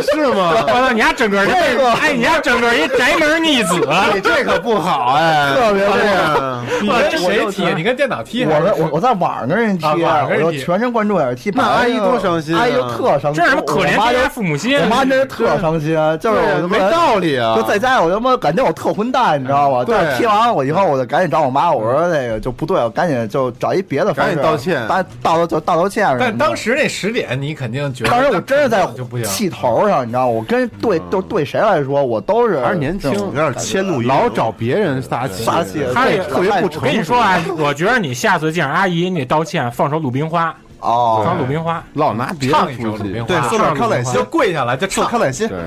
[0.03, 0.53] 是吗？
[0.66, 3.75] 我操，你家整个这个，哎，你家整个一宅门逆子，
[4.14, 6.64] 你这可不好哎， 特别这样。
[6.83, 7.75] 你跟谁踢？
[7.75, 8.45] 你跟电脑踢？
[8.45, 11.51] 我我我在网上跟人踢，我就全神贯注在踢。
[11.55, 13.43] 那阿姨多伤心，阿姨就特伤心。
[13.43, 14.79] 这什么可怜爹父母心？
[14.79, 17.57] 我妈真是特伤心，就是我没道理啊。
[17.57, 19.85] 就在家，我他妈感觉我特混蛋，你知道吗？
[19.85, 24.87] 对，踢完了我以后，我就赶紧找我妈，我说那个就不对，我赶紧就找一别的方式道歉。
[24.89, 26.17] 道道就道道歉。
[26.19, 28.87] 但当时那十点，你肯定觉得，当时我真是在
[29.25, 30.27] 气头上，你知道？
[30.27, 36.83] 我跟对就对谁来说，我都是还是年轻，有点迁怒，老找别人撒气，撒气，他也特别不成。
[36.83, 40.51] 我跟你说啊，我觉得你下次见阿姨，你得道歉，放首《鲁冰花》
[40.81, 45.49] 哦，放《鲁冰花》，老拿别人一首《鲁冰花》，对，送点康乃馨，就跪下来就唱康乃馨。
[45.49, 45.59] 对，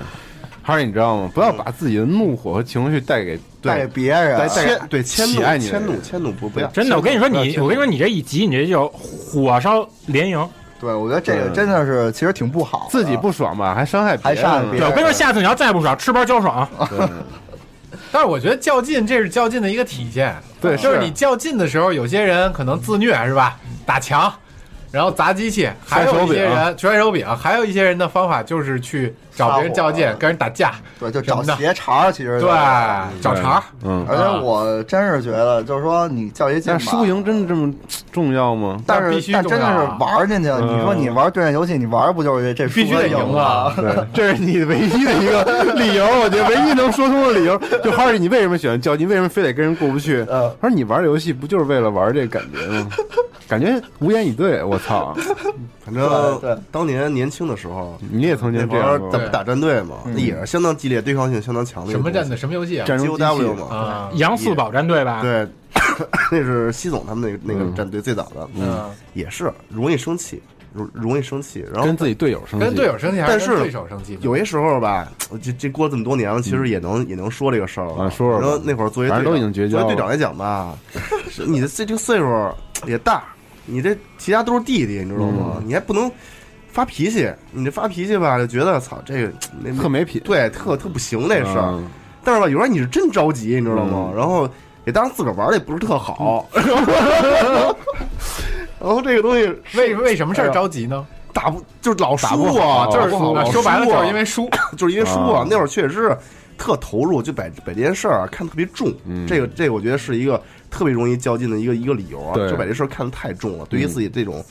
[0.61, 1.29] 还是你知道吗？
[1.33, 6.67] 不要把自己的怒火和情绪带给带别人，迁对迁怒，迁怒，迁怒不不要。
[6.67, 10.49] 真的，我跟你说，你我跟你说，你这一急，你这就火烧连营。
[10.79, 14.89] 对，我觉得这个真的是其实挺不好，自己不爽吧，还伤害还伤害别人。
[14.89, 16.67] 我跟你说，下次你要再不爽，吃包焦爽。
[18.11, 20.35] 但是我觉得较劲，这是较劲的一个体现。
[20.59, 23.57] 对，就是你较劲的时候，有些人可能自虐是吧？
[23.85, 24.33] 打墙，
[24.91, 29.15] 然后砸机器，还有一些人摔手柄，还有一些人的方法就是去。
[29.35, 32.49] 找别人较劲，跟人打架，对，就找鞋茬其实对，
[33.21, 37.73] 找茬嗯，而且我真是觉得，就是说你较一劲，输赢真的这么
[38.11, 38.79] 重要吗？
[38.85, 40.59] 但是必须但真的是玩进去了。
[40.61, 43.73] 你说你玩对战游戏，你玩不就是这必须得赢啊？
[44.13, 46.05] 这是你唯一的一个理由。
[46.21, 49.07] 我觉得唯一能说通的理由，就哈尔，你为什么喜欢较劲？
[49.07, 50.25] 为什么非得跟人过不去？
[50.25, 52.87] 他说你玩游戏不就是为了玩这感觉吗？
[53.47, 54.63] 感觉无言以对。
[54.63, 55.13] 我操！
[55.83, 61.91] 反 正对当年年轻的时候，你也曾经这样打打战队嘛，也是相当激烈，对抗性相当强的。
[61.91, 62.37] 什么战队？
[62.37, 62.85] 什么游戏啊？
[62.85, 65.21] 战术 W 嘛，啊，杨四宝战队吧？
[65.21, 65.47] 对，
[66.31, 70.41] 那是西总他们那个那个战队最早的，嗯，也是容易生气，
[70.73, 74.17] 容容易生气，然后跟自己队友生气，跟队友生气，但是对手生气。
[74.21, 75.11] 有些时候吧，
[75.41, 78.09] 这这过了这么多年了，其实也能也能说这个事儿了。
[78.11, 80.75] 说说，那会儿作为都已经绝交，作为队长来讲吧，
[81.47, 82.51] 你的这这个岁数
[82.87, 83.23] 也大，
[83.65, 85.61] 你这其他都是弟弟，你知道吗？
[85.65, 86.11] 你还不能。
[86.71, 89.31] 发脾气，你这发脾气吧，就觉得操这个
[89.77, 91.77] 特没品，对，特特不行那事儿。
[92.23, 94.11] 但是吧，有时候你是真着急，你知道吗？
[94.15, 94.49] 然后
[94.85, 96.47] 也当然自个儿玩的也不是特好。
[98.79, 101.05] 然后这个东西为为什么事儿着急呢？
[101.33, 102.87] 打不就是老输啊？
[102.87, 105.45] 就是说白了就是因为输， 就是因为输啊。
[105.49, 106.17] 那会儿确实是
[106.57, 108.93] 特投入，就把把这件事儿看特别重。
[109.27, 113.65] 这个这个我觉得是一个特别容易较劲的一个一个理由啊，就把这事儿看得太重了。
[113.65, 114.43] 对于自己这种。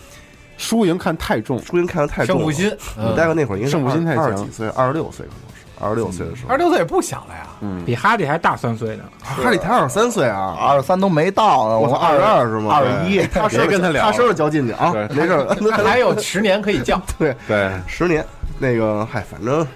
[0.60, 2.36] 输赢看太重，输赢看得太重。
[2.36, 4.24] 胜负心，你大概那会儿应该胜负心太强。
[4.26, 6.50] 二十几岁，二十六岁可能是二十六岁的时候。
[6.50, 9.04] 二十六岁也不小了呀，嗯，比哈利还大三岁呢。
[9.22, 12.74] 哈利才二十三岁啊，二十三都没到呢，我二十二是吗？
[12.74, 15.46] 二十一，他谁跟他聊，他身上较劲去啊，没事，
[15.82, 17.00] 还有十年可以较。
[17.18, 18.22] 对对，十年。
[18.58, 19.66] 那个，嗨，反正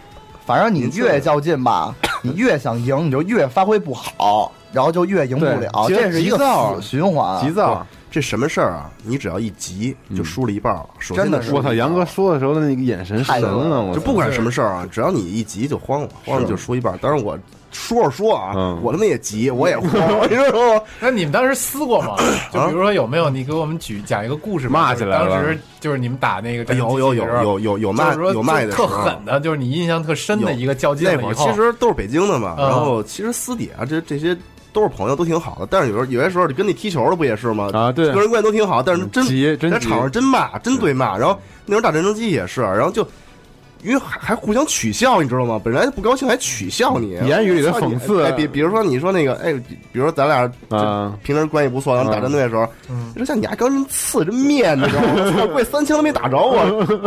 [0.44, 7.42] 反正你越较劲吧，你越想赢，你就越发挥不好，然后就越赢不了，这是一个死循环。
[7.42, 8.88] 急躁，这什么事儿啊？
[9.02, 10.86] 你只要一急，就输了一半了。
[11.00, 11.74] 真的，我操！
[11.74, 16.96] 杨哥说的时候的那个眼神神了，就不管什么事儿啊，只要你一急就慌了，慌了就输一半。
[16.98, 17.36] 当然我。
[17.76, 19.90] 说着说啊，我他妈也急，我也慌，
[20.30, 20.80] 你知道吗？
[21.00, 22.14] 那你们当时撕过吗？
[22.54, 23.28] 就比如说有没有？
[23.28, 25.28] 你给我们举讲一个故事，骂起来了。
[25.28, 31.04] 当时就是你们打那个，有有有有有有骂有骂的，特狠的，就是你印象特深的一个较劲。
[31.04, 34.38] 那会儿其实都是北京的嘛，然后其实私底下这这些
[34.74, 35.66] 都是朋友，都挺好的。
[35.70, 37.70] 但是有时候有些时候你跟你踢球的不也是吗？
[37.72, 41.16] 啊，对，个人关系都挺好，但是真急，在场上真骂，真对骂。
[41.16, 43.02] 然后那时候打战争机也是，然后就。
[43.84, 45.60] 因为还还互相取笑，你知道吗？
[45.62, 48.24] 本来不高兴还取笑你， 言语里的讽刺。
[48.24, 49.52] 哎，比比如说你说那个，哎，
[49.92, 50.50] 比如说咱俩
[51.22, 52.66] 平时关系不错，咱们打战队的时候，
[53.14, 55.46] 你说像你还刚人刺真面，你知道吗？
[55.52, 56.64] 过三枪都没打着我，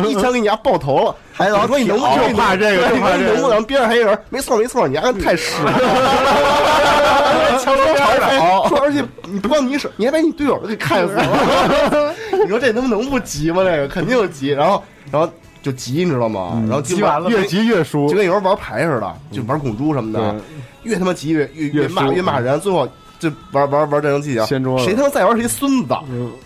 [0.07, 2.89] 一枪给你丫爆头了，还老说你能不能怕这个？
[3.17, 4.17] 你能不能边上还有人？
[4.29, 5.71] 没错没错，你还太实了，
[7.59, 12.13] 枪都朝着说，而且你不光你使，你还把你队友都给看死了。
[12.43, 13.63] 你说这他妈能不急吗？
[13.63, 14.49] 这个肯定急。
[14.49, 15.27] 然后，然后。
[15.67, 16.63] 就急，你知道吗？
[16.65, 20.35] 然后急完了，越急越输，就跟有人玩牌似的，就玩拱珠什么的，
[20.83, 22.87] 越他妈急越越越骂越骂人，最后
[23.19, 24.57] 就玩玩玩战争机啊，谁
[24.95, 25.93] 他妈再玩谁孙子。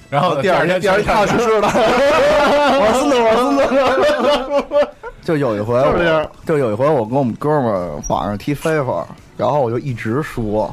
[0.09, 4.87] 然后第二天第二天踏踏实实的，我孙子玩孙子。
[5.23, 5.79] 就有一回，
[6.47, 9.05] 就有一回，我跟我们哥们儿网上踢飞法，
[9.37, 10.67] 然后我就一直输。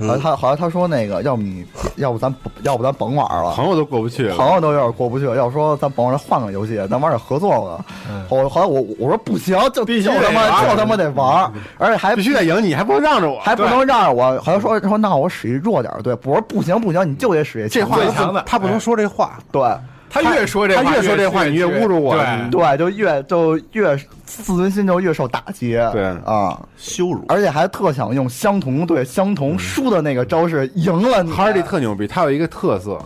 [0.00, 1.64] 后来他后来他说那个，要不你
[1.96, 5.24] 要不咱要不咱甭玩了，朋友都过不去，朋友都有点过不去。
[5.26, 7.84] 要说咱甭玩，换个游戏，咱玩点合作的。
[8.28, 14.40] 后后来我我说不行，就必须他妈就他妈得玩，而且还必须得赢，你还不能让着我，还不能让着我。
[14.40, 19.62] 好像说说那我使一弱点对，我说不行不行，你就得使一这话强的，他不能说这话，对。
[20.10, 22.16] 他越说这，他越说这话，你越侮辱我，
[22.50, 31.30] 对，就越就越自尊心就越受打击，对啊，羞辱，而且还特想用相同对相同输的那个招式赢了你。
[31.30, 32.98] 哈利特牛逼，他有一个特色，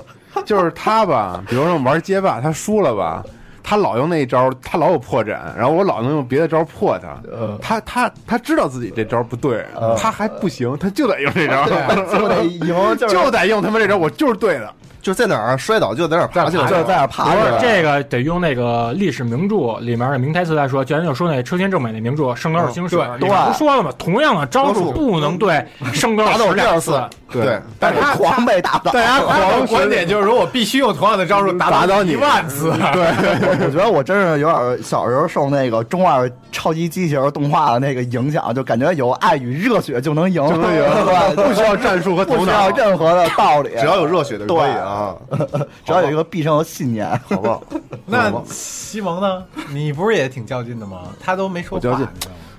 [0.46, 3.22] 就是他吧，比如说玩街霸，他输了吧，
[3.62, 7.20] 他老用那一招，他老有破绽，然后我老能用别的招破他。
[7.60, 9.64] 他他他知道自己这招不对，
[9.98, 11.66] 他还不行，他就得用这招，
[12.06, 14.72] 就得赢， 就得用他妈这招，我就是对的。
[15.04, 17.30] 就在哪儿摔倒就在哪儿爬，就在哪儿爬。
[17.60, 23.92] 这个得用那个历史名著里面的名台词来说，就咱就说那车田正美那名著《圣斗士星矢》，对，不说了吗？
[23.98, 26.98] 同样的招数不能对圣斗士两次。
[27.30, 28.92] 对，但是狂被打倒。
[28.92, 32.70] 大家狂观点就是说我必须用同样的招数打倒你一万次。
[32.92, 33.02] 对，
[33.66, 40.84] 我觉得我真是有点小时候受那个中二超级机器人动画的那个影响，就感觉有爱与热血就能赢，就能赢
[41.34, 44.93] 不需要战术和头脑，不需要任何的道理，只要有热血的可以啊。
[44.94, 45.16] 啊
[45.84, 47.62] 只要有一个必胜的信念，好不好？
[48.06, 49.44] 那西蒙呢？
[49.72, 51.08] 你不是也挺较劲的吗？
[51.20, 52.06] 他都没说较劲。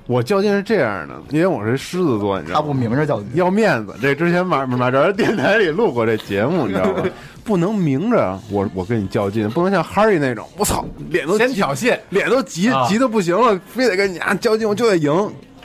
[0.08, 2.62] 我较劲是这样的，因为我是狮子座，你知道吗？
[2.62, 3.96] 他不明着较劲，要面子。
[4.00, 7.04] 这之前马马哲电台里录过这节目，你知道吗？
[7.44, 15.12] 不能明着我我跟你较劲，不能像哈利那种，我操，脸都先挑衅，脸都急急的不行了，非得跟你啊较劲，我就得赢。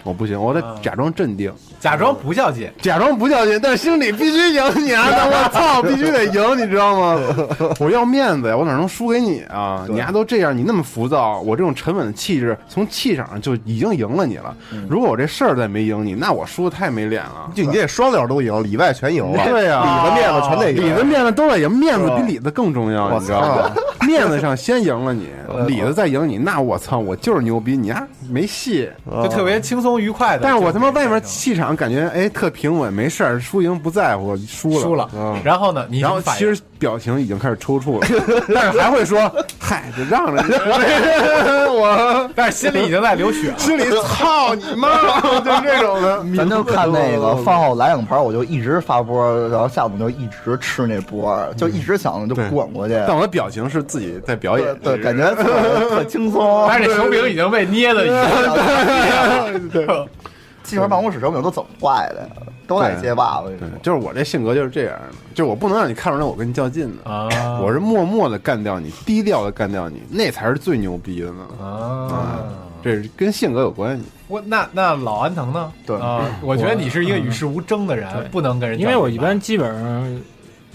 [0.05, 1.53] 我不行，我得假装镇定。
[1.81, 5.07] 假装不较劲，假装不较劲，但心里必须赢你啊！
[5.27, 7.19] 我操，必须得赢，你知道吗？
[7.81, 9.87] 我要面子呀，我哪能输给你啊？
[9.89, 14.55] 你丫都这样，你那么浮躁，我这种沉稳的气质，从气场上就已经赢了你了。
[14.91, 17.51] 如果我这事儿再没赢你，那我输的太没脸了。
[17.55, 19.43] 就你这双料都赢，里外全赢了。
[19.47, 23.71] 对呀，里子面子全得赢，里子面子都得赢，面子比里子更重要，你知道吗？
[24.07, 25.29] 面子上先赢了你，
[25.67, 28.91] 里子再赢你，那我操，我就是牛逼，你丫没戏，
[29.23, 30.41] 就特别轻松愉快的。
[30.43, 32.51] 但是我他妈外面气场感觉哎特。
[32.51, 35.09] 平稳没事儿，输赢不在乎，输了输了。
[35.45, 35.87] 然后呢？
[35.89, 38.07] 你然后其实表情已经开始抽搐了，
[38.53, 40.53] 但是还会说：“嗨，就让着你。
[41.73, 45.21] ”我但是心里已经在流血了，心里操你妈！
[45.41, 46.25] 就这种的。
[46.37, 52.95] 咱就看那个饭后蓝影牌，我就一直发波，然后下午就一直吃那波，就一直想着就滚过去。
[53.07, 55.45] 但我的表情是自己在表演，对，感觉特
[55.89, 56.67] 特轻松。
[56.69, 59.69] 但是这手柄已经被捏的已经。
[59.71, 59.87] 对。
[59.87, 60.40] 基
[60.77, 62.29] 本上办公室手柄都怎么坏的？
[62.67, 63.43] 都在街霸。
[63.43, 72.39] 对，就是我这性格就是这样的，就是我不能让你看出来我跟你较劲的啊，我是默默的干掉你，低调的干掉你，那才是最牛逼的呢啊！
[72.83, 74.05] 这是跟性格有关系。
[74.29, 75.73] 我那那老安藤呢？
[75.85, 78.79] 对啊，我觉得你是一个与世无争的人，不能跟人。
[78.79, 80.23] 因为我一般基本上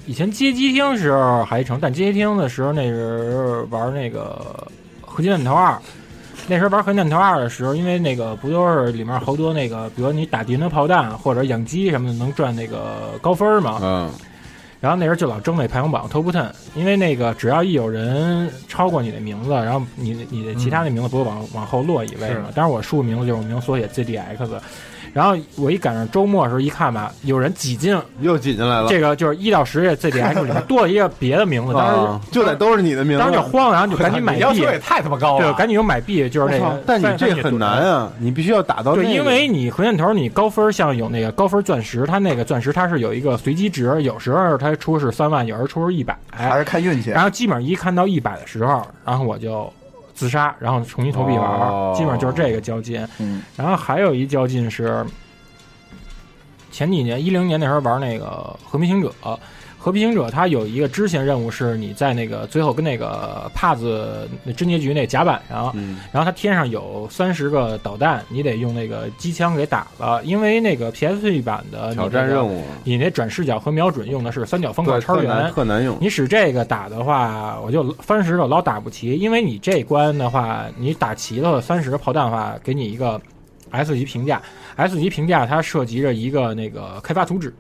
[0.06, 4.68] 以前接机厅时候还成，但接机厅的时候那是玩那个
[5.02, 5.80] 合金弹头二。
[6.48, 13.80] 那时候玩合金弹头二的时候，因为那个不都是里面好多那个，比如你打敌人的炮弹或者养鸡什么的，能赚那个高分嘛。
[13.82, 14.12] 嗯。
[14.82, 22.50] 然后那时候就老争那排行榜 top ten，因为那个只要一有人超过你的名字，然后你你的其他的名字不会往往后落一位嘛。
[22.54, 24.48] 当然我输入名字就是我名缩写 ZDX。
[25.16, 28.89] 然后我一赶上周末的时候一看吧，有人挤进又挤进来了。
[28.89, 34.41] 这个就是一到十月 ZDX 里面多了一个别的名字，当时就得都是你的名字，当时就慌了，然后就赶紧买 币。
[34.41, 36.84] 要求也太他妈高了，对，赶紧就买币，就是那个。
[36.86, 38.93] 但你这很难啊，你必须要打到。
[38.93, 47.11] 对，因为你核箭头你高分，像有那个高分钻石，它那个钻石它是有一个随机值，有时候它出是三万，有时候出是一百，还是看运气。
[47.11, 49.72] 然后基本上一看到一百的时候，然后我就。
[50.16, 53.07] 自杀，然后重新投币玩，基本上就是这个较劲。
[53.20, 55.05] 嗯，然后还有一较劲是
[56.72, 59.13] 前几年一零年那时候玩那个和平行者。
[59.86, 65.72] 和平行者它有一个支线任务，是你在那个最后跟那个帕子那侦结局那甲板上，
[66.12, 70.24] 然后它天上有三十个导弹，你得用那个机枪给打了。
[70.24, 75.96] 因为那个 PSP 版的挑战任务，你那转视角和瞄准用的是三角方块超圆，特难用。
[76.02, 83.22] 你使这个打的话，我就翻石头老打不齐，因为你这关的话，你打齐了三十个炮弹的话，给你一个
[83.72, 84.41] S 级评价。
[84.78, 87.55] S 级评价它涉及着一个那个开发图纸，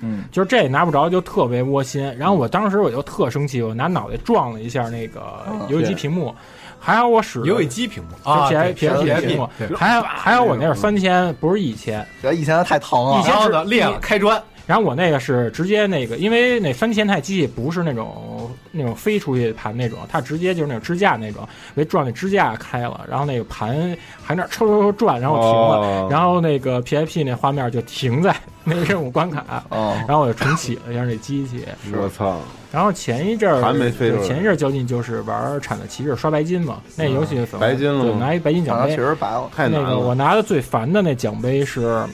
[0.00, 2.12] 嗯，就是这拿不着就特别窝心。
[2.18, 6.34] 然后我当时我就特生气，我拿脑袋撞了一下那个游戏机屏幕，
[6.80, 12.04] 还好我使游戏机屏幕啊，P P S P 屏幕，还还好我那是三千，不是一千，
[12.34, 14.42] 一千太疼了，一千的裂了开砖。
[14.66, 29.64] 然后我那个是直接那个，因为那三千太机器不是那种那种飞出去盘那种，它直接就是那种支架那种，给撞那支架开了，然后那个盘还那抽抽抽转，然后停了，然后那个 P I P 那画面就停在那任务关卡，
[30.08, 31.64] 然后我就重启了一下那机器。
[31.92, 32.40] 我操！
[32.72, 39.90] 然后前一阵儿还没飞前一阵儿较劲就是玩铲子骑士刷白金嘛，那游戏白金了，拿一白金奖杯，确实白了，太难了。
[39.90, 42.04] 那个我拿的最烦的那奖杯是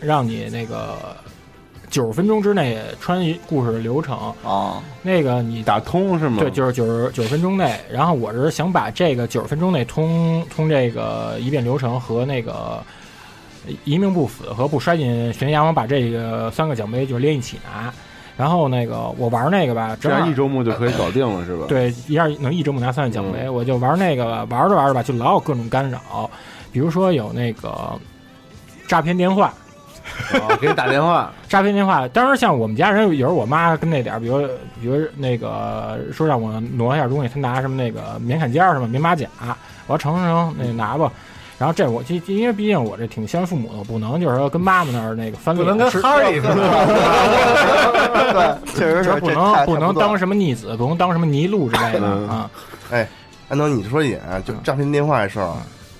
[0.00, 0.96] 让你那个。
[1.90, 6.36] 九十分钟之内穿一故事的流程啊，那个你打通是吗？
[6.40, 7.78] 对，就是九十九十分钟内。
[7.90, 12.82] 然后我是想把这个九十分钟内通通这个一遍流程和那个
[13.84, 17.92] 一命不死和不摔进悬崖，我把这个三个奖杯就连一起拿。
[18.36, 21.64] 然后那个我玩那个吧，这样一周目就可以搞定了是吧？
[21.68, 26.30] 对，一下能一周目拿三个奖杯，我就玩那个玩着玩着吧，就老有各种干扰，
[26.70, 27.98] 比如说有那个
[28.86, 29.52] 诈骗电话。
[30.60, 32.06] 给你打电话， 诈骗电话。
[32.08, 34.46] 当时像我们家人，有时候我妈跟那点儿，比如
[34.80, 39.26] 比如那个说让我挪一下东西，她拿什么那个棉坎肩儿什么棉马甲，
[39.86, 41.10] 我说成成那拿吧。
[41.58, 46.54] 然后这我就因为毕竟我这挺相信父母的，我不能就是说跟妈妈那儿那个翻脸，不能跟哈利似的。
[48.32, 52.48] 对，确实是不能不能当什么逆子，不能当什么泥路之类的啊。
[52.92, 53.08] 哎，
[53.48, 55.52] 安东，你说也，就诈骗电话这事儿，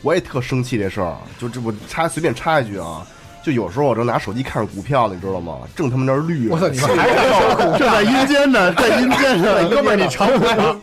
[0.02, 1.16] 我也特生气这事儿。
[1.40, 3.04] 就这我插随便插一句啊。
[3.48, 5.56] 就有时候我正拿手机看着股票呢，你知道吗？
[5.74, 6.68] 正他妈那儿绿，我操！
[6.68, 7.08] 你们还
[7.78, 10.28] 是在阴间呢， 在阴间呢， 哥们儿，你成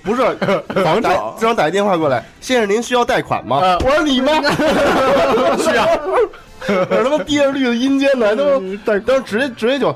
[0.02, 0.24] 不是？
[0.84, 3.60] 房长经常打一电话过来，先生您需要贷款吗？
[3.86, 4.34] 我说你妈，
[5.62, 5.86] 需要。
[6.68, 8.60] 我他妈憋着绿的阴间呢，都
[9.02, 9.96] 当时直接直接就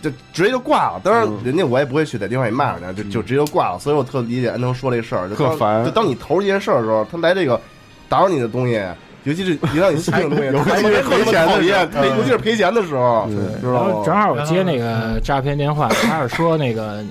[0.00, 1.00] 就直接就挂了。
[1.02, 3.78] 当然人家我也不会去在电话里骂人家，就就直接就挂了。
[3.80, 5.84] 所以我特理解安东说这事儿，就特烦。
[5.84, 7.60] 就当你投这件事儿的时候，他来这个
[8.08, 8.80] 打扰你的东西。
[9.26, 11.46] 尤其是一让你心动东西， 尤其是赔钱
[11.90, 13.28] 的，尤其是赔钱的时候，
[13.60, 14.02] 知道吗？
[14.04, 17.04] 正好我接那个诈骗电话， 他是说那个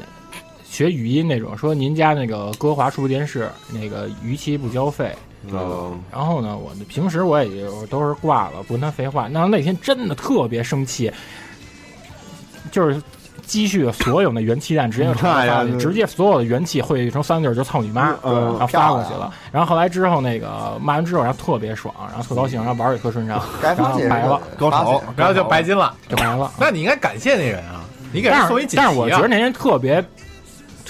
[0.63, 5.13] 学语音那种，说您家那个歌华数字电视那个逾期不交费。
[5.51, 5.99] 嗯。
[6.11, 9.28] 然后呢，我平时我也就都是挂了，不跟他废话。
[9.28, 11.11] 那那天真的特别生气，
[12.72, 13.01] 就是。
[13.45, 19.31] 积蓄所有那元气弹直接就发了，直接所有的元气汇聚成三个字就操你妈，然后发过去了。
[19.51, 26.51] 然后后来之后那个骂完之后，然后特别爽，然后特高兴，然后玩也特顺畅， 然后白了，高潮，然后就白金了，就白了。
[26.59, 30.03] 那你应该感谢那人啊，你给人送一锦旗但是我觉得那人特别。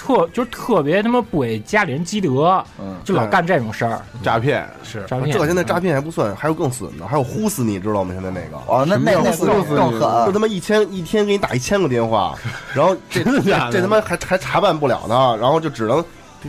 [0.06, 2.64] 特就是特别他妈不给家里人积德，
[3.02, 5.36] 就老干这种事儿，诈骗是诈骗。
[5.36, 8.14] 这现在诈骗还不算，还有更损的，还有呼死你知道吗？
[8.14, 12.36] 现在那个哦，那那那更更狠，就他妈一千一天给你打一千个电话，
[12.72, 13.24] 然后这
[13.72, 16.04] 这他妈还还查办不了呢，然后就只能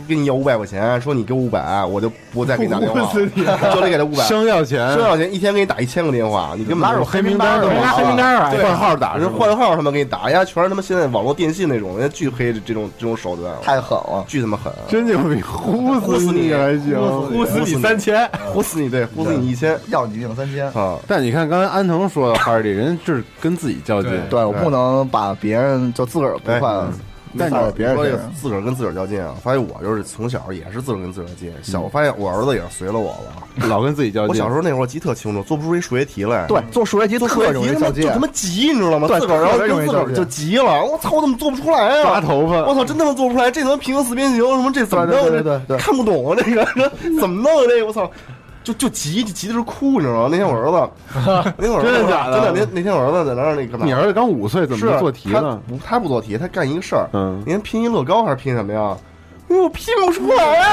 [0.06, 3.12] 跟你要五百块钱，说你给五百，我就不再给你打电话，
[3.74, 20.66] 就得给他五百，生要钱，生要钱，一天给你打一千个电话，你根本有黑名单的，拉黑名单啊，换号打，人换号他妈给你打，人家全是他妈现在网络电信那种，人家巨黑这种这种手段，太狠了，巨他妈狠，真牛逼，呼死你还行，呼死你三千，呼死你对，呼死你一千，要你命三千。
[20.72, 20.96] 啊！
[21.06, 24.44] 但你看刚才安藤说的哈利人就是跟自己较劲，对。
[24.48, 26.70] 我不能把别人就自个儿不快。
[27.36, 31.52] 但你别人说这个自个儿跟自个儿较劲啊，发现我就是从小也是自个儿跟自个儿较劲。
[31.62, 34.28] 小我发现我儿子也是随了我了，老跟自己较劲。
[34.28, 36.46] 我小时候那会儿记特清楚，做不出一数学题来。
[36.46, 39.08] 对，做数学题做数学题就他妈急，你知道吗？
[39.08, 40.84] 自个儿然后跟自个儿就急了。
[40.84, 42.02] 我操，我怎么做不出来啊？
[42.02, 42.64] 抓头发！
[42.64, 43.50] 我操，真他妈做不出来！
[43.50, 45.30] 这他妈平行四边形什么这怎么弄？
[45.30, 46.36] 对对对，看不懂啊！
[46.38, 46.64] 这个
[47.20, 47.66] 怎么弄？
[47.68, 48.10] 这个我操！
[48.68, 50.28] 就就急，就急的是哭，你知道吗？
[50.30, 50.90] 那天我儿子，
[51.56, 52.52] 那天我儿子真的假的？
[52.52, 55.60] 真的，那那天我儿子在那儿那个，你儿子刚五岁，怎么做题呢？
[55.68, 57.08] 不，他不做题，他干一个事儿。
[57.12, 58.96] 嗯，你看拼一乐高还是拼什么呀？
[59.48, 60.68] 我拼不出来啊！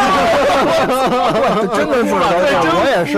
[1.73, 3.17] 真的是，我也是。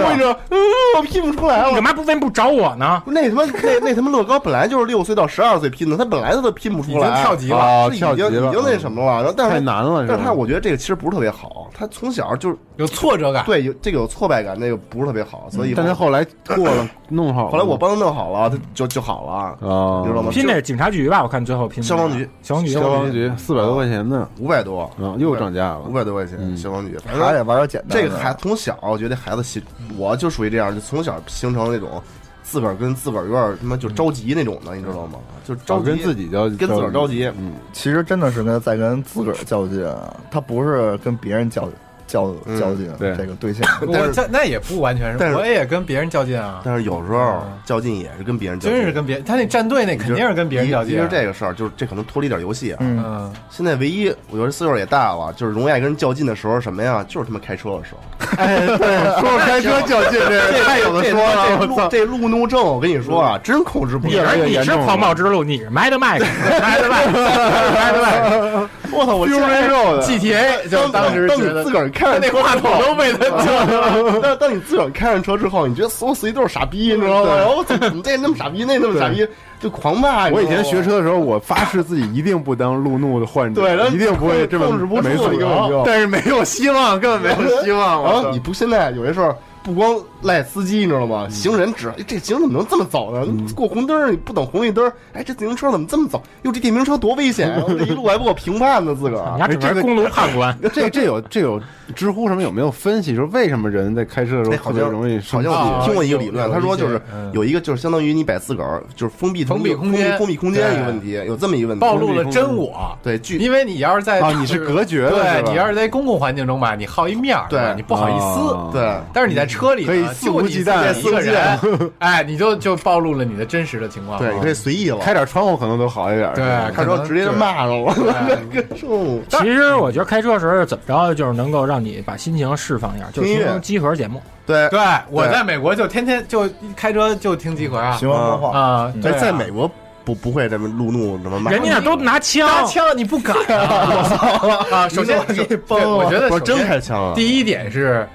[0.49, 0.57] 嗯，
[0.97, 1.73] 我拼不出来了。
[1.75, 3.01] 干嘛不问不找我呢？
[3.05, 9.33] 那他妈那那他妈乐高本来就是六岁到十二岁拼的，他本来他都拼不出来，跳级了，跳级了，已经那什么了。
[9.35, 10.05] 但是太难了。
[10.07, 15.47] 但是他我觉得这个其实不是特别好，他从小就是有挫折感，对，有这个有挫败感，那个不是特别好。
[15.49, 17.49] 所以，但他后来过了， 弄好。
[17.49, 19.31] 后来我帮他弄好了，他就就好了
[19.67, 20.29] 啊，你知道吗？
[20.31, 21.23] 拼那警察局吧？
[21.23, 26.57] 我看最后拼消防局，消防局，消防局四百多块钱呢，五百多啊，又涨价了，五百多块钱。
[26.57, 28.01] 消防局，还得玩点简单。
[28.01, 29.61] 这个孩从小，我觉得孩子心，
[29.97, 32.01] 我就属于这样，就从小形成那种
[32.43, 35.19] 自个儿跟自个儿有点他妈就着急那种的，你知道吗？
[35.45, 37.25] 就着跟自己较，跟自个儿着急。
[37.37, 39.85] 嗯，其实真的是跟在跟自个儿较劲，
[40.31, 41.69] 他不是跟别人较
[42.07, 42.91] 较较劲。
[42.97, 46.61] 对这个对象， 我这那也不完全是，我也跟别人较劲啊。
[46.63, 50.95] 但是有时候较劲也是跟别人较劲，真是跟别他那战队那肯定是跟别人较劲。
[50.95, 52.77] 其实这个事儿就是这可能脱离点游戏啊。
[52.81, 57.05] 嗯，现在唯一我觉得岁数也大了，就是容易爱跟人较劲的时候什么呀？
[57.07, 57.99] 就是他妈开车的时候。
[58.37, 61.57] 哎，对， 说开车较劲，这太有的说了。
[61.59, 64.35] 我操，这路怒症我跟你说啊，真控制不了。
[64.35, 68.67] 你是你是狂暴之路，你是麦的麦，麦的麦，麦的麦。
[68.91, 71.27] 我操，我 GTA 就当时
[71.63, 74.21] 自个儿开上那话筒都被他救。
[74.21, 77.35] 但当你自个儿开上车之后，你觉得所有司机都是傻逼，你知道吗？
[77.35, 79.27] 然后怎么这那么傻逼，那那么傻逼，
[79.59, 80.29] 就狂骂。
[80.29, 85.83] 我以前学车的时候，我发誓自己一定不当路怒的患者，对，一定不会这么控制不住，没错。
[85.85, 88.03] 但是没有希望，根本没有希望。
[88.03, 89.35] 然后你不现在有些时候。
[89.67, 91.27] 不光赖司机，你知道吗？
[91.29, 93.27] 行人指，这行人怎么能这么走呢？
[93.53, 96.23] 过红灯你不等红绿灯哎，这自行车怎么这么走？
[96.43, 97.61] 哟，这电瓶车多危险啊！
[97.67, 99.45] 这一路还不给我评判呢，自个儿。
[99.49, 101.61] 你这公路判官， 这这有这有
[101.93, 105.19] 知乎什么有没有分析说为什么人在开车的时候特别容易？
[105.19, 107.01] 好像我听过一个理论，他说就是
[107.33, 112.97] 有一个就是相当于你把自个儿就是封闭封闭空间封闭空间一个问题，有这么一个问题，暴露了真我。
[113.03, 118.95] 对，因为你要是在啊，你是隔绝的，对你要是在公共环境中吧，你好一面对，你不好意思，对。
[119.11, 121.59] 但是你在车里可以肆无忌惮一个人，
[121.99, 124.19] 哎，你就就暴露了你的真实的情况。
[124.19, 126.31] 对，你可以随意了，开点窗户可能都好一点。
[126.33, 127.93] 对，开车直接就骂上了。
[129.29, 134.21] 其实我觉得开车的时候怎么着，就是能够让你把心情释放一下，就听集合节目。
[134.45, 134.79] 对，对，
[135.09, 138.93] 我在美国就天天就开车就听集合啊，循环播放啊。
[139.01, 139.69] 在在美国
[140.05, 143.89] 不不会这么路怒怎么骂，人家都拿枪，拿枪你不敢啊！
[143.91, 144.87] 我操啊！
[144.87, 147.13] 首先我觉得我真开枪了。
[147.13, 148.07] 第一点是。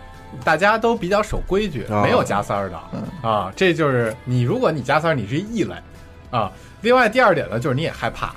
[0.44, 4.42] 大家都比较守规矩，没有加塞儿的啊，这就是你。
[4.42, 5.74] 如果你加塞儿，你是异类
[6.30, 6.50] 啊。
[6.80, 8.34] 另外，第二点呢，就是你也害怕，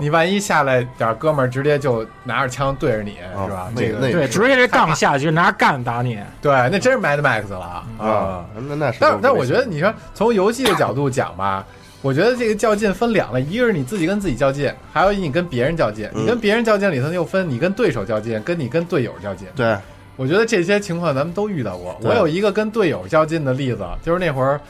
[0.00, 3.70] 你万一下来点哥们儿直接就拿着枪对着你，是吧？
[3.74, 8.46] 那个对，直接这杠下去拿干打你，对，那真是 Mad Max 了啊。
[8.54, 11.64] 那那是，但但我觉得你说从游戏的角度讲吧，
[12.02, 16.08] 我觉得这个较劲分两类，一个是你自己跟自己较劲，还有你跟别人较劲。
[16.14, 19.48] 你跟别人较劲里头又分你跟对手较劲，跟你跟队友较劲。
[19.56, 19.76] 对。
[20.16, 21.96] 我觉得这些情况咱们都遇到过。
[22.02, 24.60] 我有一个跟队友较劲的例子，就是那会儿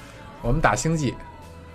[0.42, 1.14] 我们打星际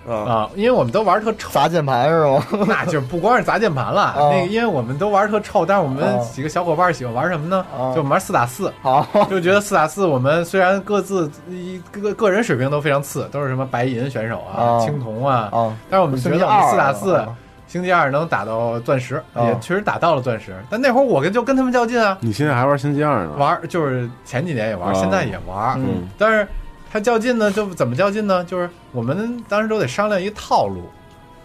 [0.06, 2.44] 啊，因为我们都玩特臭，砸键盘是吗？
[2.66, 7.64] 那就不光是砸键盘了，那个因为我们都玩特臭，但是我们几个小伙伴喜欢玩什么呢？
[7.94, 15.48] 就玩四打四，好， 就觉得四打四我们虽然各自一个个人水平都非常次，都是什么白银选手啊、青铜啊，
[15.88, 17.24] 但是我们觉得我们四打四。
[17.72, 20.54] 星际二能打到钻石，也确实打到了钻石。
[20.68, 22.18] 但那会儿我跟就跟他们较劲啊！
[22.20, 23.32] 你现在还玩星际二呢？
[23.38, 25.80] 玩就是前几年也玩，现在也玩。
[25.80, 26.46] 嗯，但是
[26.90, 28.44] 他较劲呢，就怎么较劲呢？
[28.44, 30.82] 就是我们当时都得商量一个套路，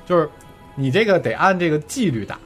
[0.06, 0.30] 就是
[0.76, 2.38] 你这个得按这个纪律打。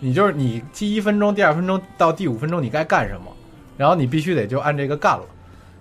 [0.00, 3.30] 你就是你第一分钟、第二分钟到第五分钟你该干什么，
[3.76, 5.24] 然后你必须得就按这个干了。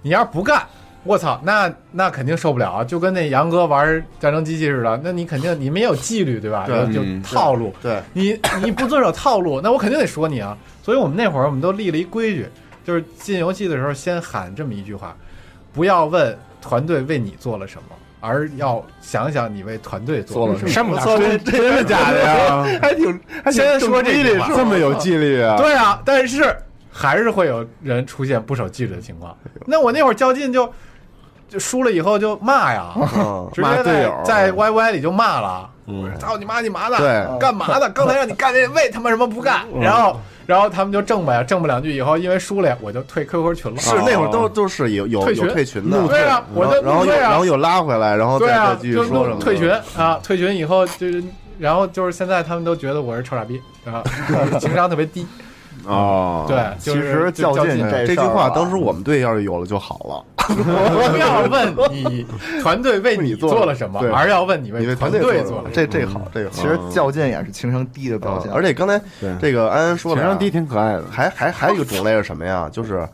[0.02, 0.62] 你要是不干，
[1.06, 2.84] 我操，那那肯定受不了啊！
[2.84, 6.66] 就跟那杨哥玩战争机器似的，那你肯定你没有纪律对吧？
[6.66, 7.72] 对，就套路。
[7.82, 10.58] 对，你你不遵守套路， 那我肯定得说你啊。
[10.82, 12.48] 所以我们那会儿我们都立了一规矩，
[12.84, 15.16] 就是进游戏的时候先喊这么一句话：
[15.74, 20.70] 不要问团队为你做了什么，而要想想你为团队做了什么。
[20.70, 22.64] 山姆大叔，真的假的呀？
[22.82, 23.20] 还挺
[23.52, 25.56] 先说这句话，这么有纪律啊？
[25.58, 26.56] 对啊，但是
[26.92, 29.38] 还是会有人出现不守纪律的情况。
[29.68, 30.68] 那我那会儿较劲就。
[31.48, 32.94] 就输了以后就骂呀，
[33.54, 35.70] 直接在在 Y Y 里就骂了，
[36.20, 37.90] 操你妈你妈的，对，干嘛的？
[37.92, 39.62] 刚才让你干那 为他妈什么不干？
[39.80, 43.80] 然后然后他们就挣吧呀，挣不两句以后，因为输了呀，我就退 Q Q 群了。
[43.80, 51.24] 是那会儿都都是有有有退群的，对啊，我就然后然后又拉回来，然后对啊，继续说什么退群啊，退群以后就是，
[51.60, 54.04] 然后就是现在他们都觉得我是臭傻逼啊，
[54.60, 55.26] 情商特别低。
[55.88, 60.26] 哦，对，其实较劲这句话，当时我们队要是有了就好了。
[60.46, 62.26] 不要问你
[62.62, 65.70] 团队为你做了什么，而要问你为团队做了。
[65.74, 68.52] 这这好，这个其实较劲也是情商低的表现。
[68.52, 69.02] 而且刚才
[69.42, 72.70] 这个安安说了情商低挺可爱的，还还还有一个种类是什么呀？
[72.72, 73.08] 就是。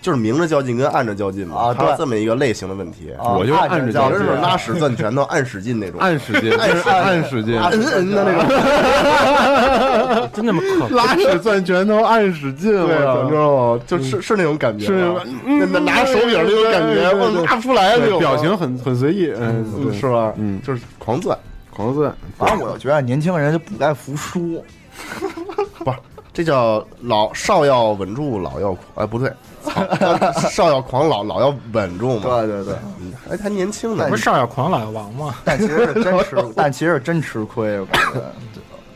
[0.00, 3.12] 就是明着较劲跟暗着较劲嘛，啊，对，这么一个类型的问题。
[3.18, 6.70] 我就暗着较劲，是拉屎攥拳头，暗使劲那种，暗使劲，暗
[7.02, 8.32] 暗使劲，嗯嗯的那
[10.18, 13.80] 种，真那么可拉屎攥拳头，暗使劲，对，你知道吗？
[13.86, 15.12] 就是是那种感觉，是
[15.44, 20.32] 那拿手柄那种感觉，我拿不出来那种，表情很很随意，嗯，是吧？
[20.36, 21.36] 嗯，就是狂攥，
[21.70, 22.10] 狂攥。
[22.38, 24.64] 反正我就觉得年轻人就不该服输，
[25.78, 25.96] 不是，
[26.32, 29.30] 这叫老少要稳住，老要哎，不对。
[30.50, 32.40] 少要狂，老老要稳重嘛。
[32.42, 32.74] 对对对，
[33.28, 34.06] 还还年轻呢。
[34.08, 35.34] 不是少要狂，老要亡吗？
[35.44, 37.80] 但其实是真吃， 但其实是真吃亏。
[37.80, 38.20] 我感觉，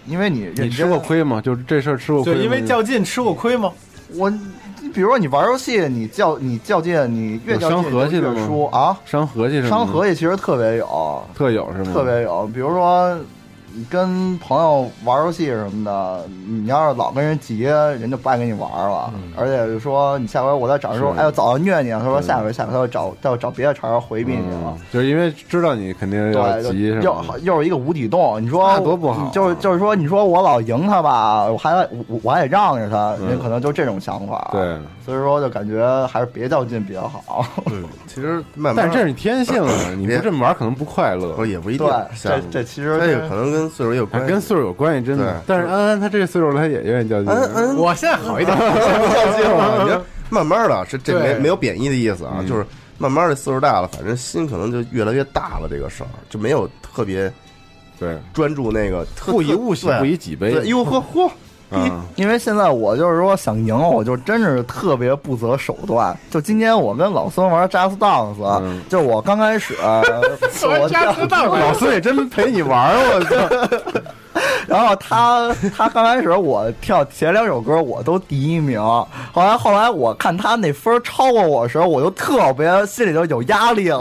[0.06, 1.40] 因为你你吃过亏吗？
[1.40, 2.34] 就是这事儿吃过亏。
[2.34, 3.72] 就因为较劲吃过亏吗？
[4.16, 7.70] 我，你比如说你玩游戏，你较你较劲，你越较
[8.08, 8.96] 劲越输啊。
[9.04, 9.68] 伤和气是吗？
[9.68, 11.92] 伤和气其实特别有，特有是吗？
[11.92, 13.18] 特别有，比如说。
[13.74, 19.12] 你跟朋友玩游戏什么的，你要是老跟人急，人就不爱跟你玩了。
[19.36, 24.76] 而且就说你下回我再找人说，哎，我早上虐你，他说下回下回他要找他要找别的茬回避你了。
[24.92, 28.42] 就是因为知道你肯定要急，又又是一个无底洞。
[28.42, 31.72] 你说多不好，就是就是说，你说我老赢他吧，我还
[32.08, 34.50] 我我还得让着他，人可能就这种想法。
[34.52, 37.44] 对，所以说就感觉还是别较劲比较好。
[37.66, 41.86] 嗯， 其实慢慢，但这是你天性啊，你不这么玩可能不快乐，也不一定。
[42.22, 45.42] 这这其实这个可能跟岁数也有关，跟岁数有关系，真的。
[45.46, 47.30] 但是安安他这个岁数他也愿意较劲。
[47.30, 50.04] 安安，我现在好一点 较劲了。
[50.28, 52.62] 慢慢的，是这没没有贬义的意思啊，就是
[52.98, 55.66] 慢慢的岁数大了，反正心可能就越来越大了。
[55.70, 57.32] 这个事儿就没有特别
[57.98, 60.52] 对专注那个，不以物喜，不以己悲。
[60.66, 61.30] 哟呵嚯！
[62.16, 66.16] 因为现在我就是说想赢，我就真是特别不择手段。
[66.30, 74.02] 就今天我跟老孙玩 Just Dance，就我刚开始， 我 Just Dance， 老孙也真陪你玩，我操！
[74.68, 83.98] 然后他他刚开始我跳前两首歌我都第一名，后来后来我看他那分超过我的时候，我就特别心里头有压力了，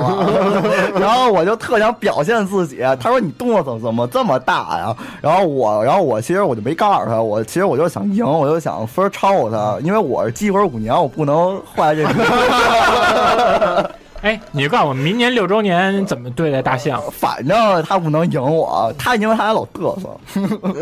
[1.00, 2.82] 然后我就特想表现自己。
[3.00, 4.96] 他说你动作怎么怎么这么大呀？
[5.22, 13.92] 然后我然后我其实我就没告诉他，我其实我就想赢，我就想分超过他，因为我是积分五年，我不能坏这个。
[14.28, 17.02] 哎，你告诉我，明年六周年怎么对待大象？
[17.14, 20.10] 反正他不能赢我，他因为他还老嘚瑟，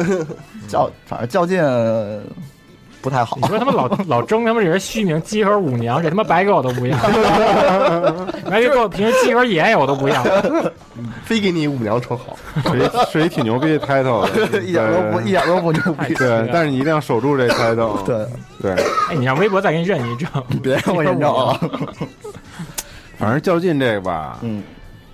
[0.67, 1.63] 较反正较劲
[3.03, 3.37] 不太好。
[3.39, 6.97] 你说他妈老 老争他妈这人虚名，鸡和五娘，这他妈白给我都不要，
[8.49, 10.23] 白给我平时鸡和爷爷我都不要，
[11.23, 12.35] 非给你五娘称好，
[12.71, 14.27] 谁谁挺牛逼的 title，
[14.59, 16.15] 一点都不一点都不牛逼。
[16.15, 18.01] 对，但是你一定要守住这 title。
[18.05, 18.25] 对
[18.59, 18.71] 对，
[19.11, 20.27] 哎，你让微博再给你认一证，
[20.63, 21.59] 别让我认证啊。
[23.17, 24.63] 反正较劲这个吧，嗯，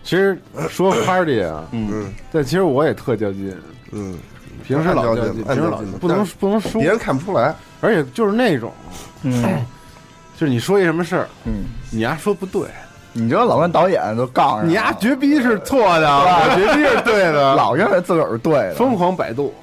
[0.03, 0.37] 其实
[0.69, 3.55] 说 party 啊，嗯，但其实我也特较劲，
[3.91, 4.17] 嗯，
[4.65, 8.71] 平时老较劲，平时老不能不能输，别人看不出来，而且就是那种，
[9.23, 9.43] 嗯，
[10.37, 12.63] 就是你说一什么事儿，嗯，你丫说不对，
[13.13, 19.53] 你这老跟导演都杠上，你丫绝逼是错的，我绝逼是对的， 老认为自个儿是对的，疯狂百度，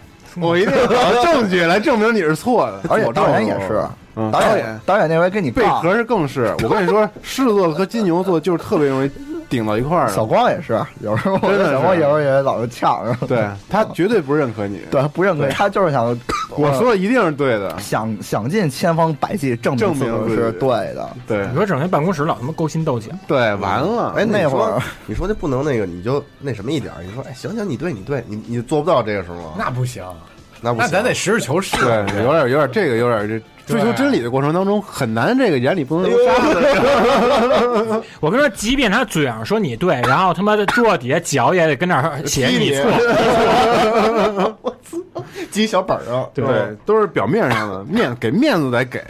[0.41, 3.83] 我一定要找证据来证明你是错的，而且导演也是。
[4.33, 9.11] 导演，导演那回跟你贝壳是更是，我跟你说，狮子座和金牛座就是特别容易
[9.49, 10.09] 顶到一块儿。
[10.09, 13.27] 小光也是，有时候真的，小光有时候也老是呛着。
[13.27, 16.19] 对他绝对不认可你，对不认可，他就是想
[16.57, 21.09] 我说的一定是对的，想想尽千方百计证明自己是对的。
[21.27, 24.15] 对，你说整天办公室老他妈勾心斗角，对，完了。
[24.17, 30.03] 哎，那会儿你说那不能那个，你就那什么一点你说哎，行行，你对，你对，你你做不到这个时候，那不行，
[30.61, 31.77] 那那咱得实事求是。
[31.77, 33.41] 对，有点有点这个有点这。
[33.69, 38.03] 追求真理的过程当中，很难这个眼里不能有沙子。
[38.21, 42.85] 我跟你说，即便他嘴上说你对，然后他妈的桌子底下脚也得跟那儿 写你错。
[44.63, 46.45] 我操，记小本上，对，
[46.85, 49.03] 都是表面上的面，给面子得给，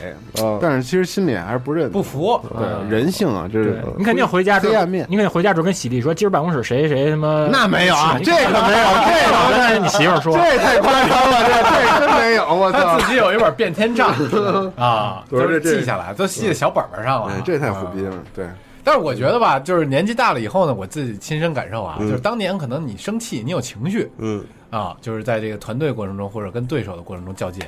[0.61, 2.41] 但是其实心里还是不认不服。
[2.59, 11.63] 对，人性啊，这是你肯定回家黑暗面，你肯定回家之后跟喜力说，今儿办公室谁谁他妈那没有啊，这个没有，这个但是你媳妇说，这太夸张了，这
[12.01, 14.13] 这真没有，我操，自己有一本变天账
[14.77, 18.47] 啊， 都是记下来，都记在小本本上了，这太虎逼了，对。
[18.85, 24.45] 但是我觉得吧，就是年纪大了以后呢，我自己亲身感受啊，就是当年可能你生气，你有情绪，嗯。
[24.71, 27.63] 啊，就是在这个团队过程中或者跟对手的过程中较劲。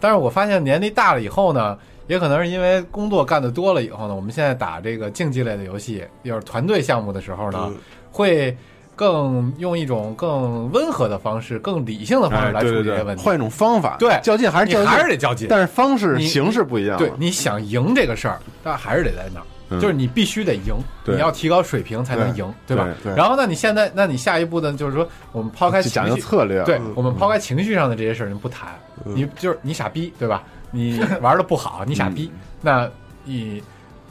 [0.00, 1.76] 但是我发现年龄大了以后呢，
[2.06, 7.70] 也可能是因为工作干的多了以后呢，我们现在打这个竞技类的游戏，又是团队项目的时候呢，
[8.10, 8.56] 会
[8.98, 13.96] 更用一种更温和的方式、更理性的方式来处理这些问题，换一种方法。
[13.96, 16.98] 对，较劲还是较劲，还是得较劲，但是方式形式不一样。
[16.98, 19.46] 对，你想赢这个事儿，但还是得在那儿。
[19.78, 22.88] 就是你必须得赢，你要提高水平才能赢，对吧？
[23.14, 24.72] 然后，那你现在，那你下一步呢？
[24.72, 28.70] 就是说，我们抛开讲究策略，对我们抛开情绪上的这些事儿，不谈。
[29.04, 30.42] 你就是你傻逼，对吧？
[30.70, 32.32] 你玩的不好， 你傻逼。
[32.62, 32.88] 那
[33.24, 33.62] 你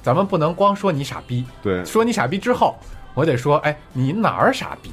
[0.03, 2.75] 咱们不能光说你傻逼，对，说你傻逼之后，
[3.17, 4.91] 我得说，哎，你哪儿傻逼？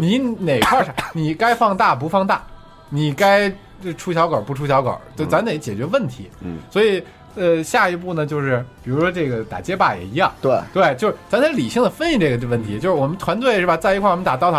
[0.00, 0.92] 你哪块傻？
[1.12, 2.42] 你该放大不放大？
[2.88, 3.48] 你该
[3.96, 5.00] 出小狗不出小狗？
[5.14, 6.28] 就咱得解决问题。
[6.40, 7.00] 嗯，所以。
[7.34, 14.58] 呃，下一步呢，就是比如说这个打街霸也一样，对对，就是咱得理性的分析这个问题，就是我们团队是吧，在一块儿我们打刀塔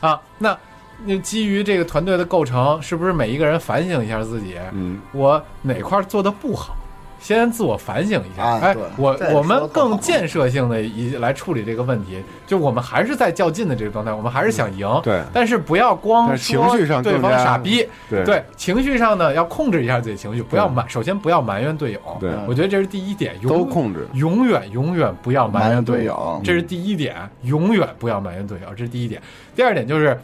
[0.00, 0.58] 二啊，那
[1.04, 6.76] 那基于这个团队的构成，是不是每一个人反省一下自己，嗯，我哪块做的不好？
[7.20, 29.20] 先自我反省一下，哎，我我们更建设性的一来处理这个问题，就我们还是在较劲的这个状态，我们还是想赢，对，但是不要光情绪上对方傻逼，对，情绪上呢要控制一下自己情绪，不要埋，首先不要埋怨队友，对，我觉得这是第一点，都控制，永远永远不要埋怨队友，这是第一点，永远不要埋怨队友，这是第一点，
[29.54, 30.18] 第二点就是。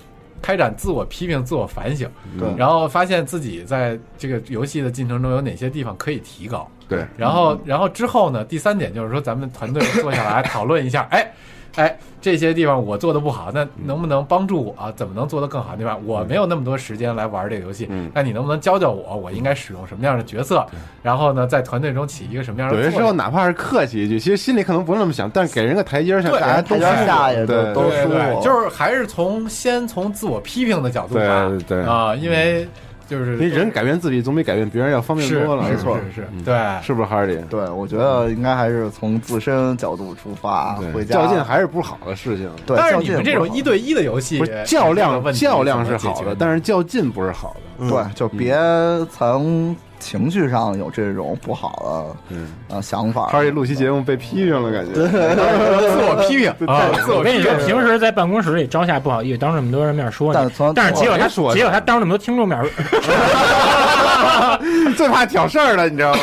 [0.46, 2.08] 开展自我批评、自我反省，
[2.38, 11.28] 对，然后发现自己在这个游戏的进程中有哪些地方可以提高，对，然后，然后之后呢，第三点就是说，咱们团队坐下来讨论一下，哎。
[11.76, 14.92] 哎，这些地方我做的不好，那能不能帮助我？
[14.96, 15.76] 怎么能做得更好？
[15.76, 15.96] 对吧？
[16.04, 19.16] 我没有那么多时间来玩这个游戏，那你能不能教教我？
[19.16, 20.66] 我应该使用什么样的角色？
[21.02, 22.76] 然后呢，在团队中起一个什么样的？
[22.76, 28.40] 有的时候哪怕是客气一句，其实心里可能不是那么想，但是给人个台阶下，大家台阶下也对都舒服。
[28.42, 32.66] 就是还是从先从自我批评的角度吧，对啊，因为。
[33.06, 37.38] 就是因为人改变自己总比改变别人要方便多了，没错，是是，对，是不是哈里？
[37.48, 42.50] 对，我觉得应该还是从自身角度出发，回家较劲还是不好的事情。
[42.66, 47.88] 对，但是你们这种一对一的游戏，较量较量是好的，但是较劲不是好的。
[47.88, 48.56] 对，就别
[49.10, 49.74] 从。
[49.98, 52.54] 情绪上有这种不好的嗯。
[52.70, 54.92] 啊想法，他这录期节目被批评了，感觉。
[54.94, 56.50] 自我批评。
[56.66, 56.88] 啊！
[57.08, 62.58] 我跟你说，平时在办公室里招下不好意思，当着那么多人面说你，但是结果他说，结果他当着那么多听众面，
[64.96, 66.20] 最怕挑事儿了，你知道吗？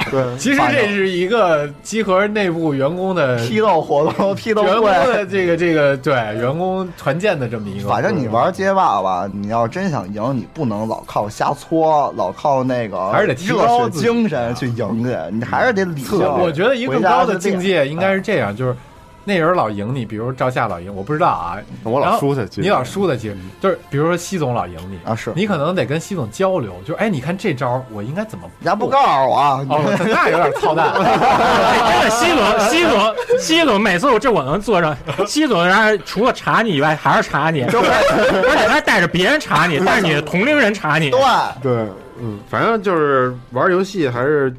[0.10, 7.88] 对，其实这是一个集合内部员工的批斗活动，批斗员工的这个这个对员工团建的这么一个。
[7.88, 13.10] 反正你玩街霸吧，你要真想赢，你不能老靠瞎搓，老靠那个。
[13.10, 16.20] 还是得热血精神去赢去，你还是得理性。
[16.20, 18.76] 我觉得一个更高的境界应该是这样，就是。
[19.24, 28.48] 那人老赢你，比如赵夏老赢，我不知道啊，我老输他，你老输他，其实就是比如说西总老赢你啊，是你可能得跟西总交流，就是哎，你看这招我应该怎么？
[28.60, 29.64] 人家不告诉我啊，
[30.06, 30.92] 那有点操蛋。
[30.94, 34.96] 真的西总，西总，西总，每次我这我能坐上。
[35.26, 41.10] 西总，然后除了查你以外，还是查你， 而且他带着别人查你，带着你的同龄人查你。
[41.10, 41.20] 对
[41.62, 41.72] 对，
[42.20, 44.54] 嗯，反正就是玩游戏还是。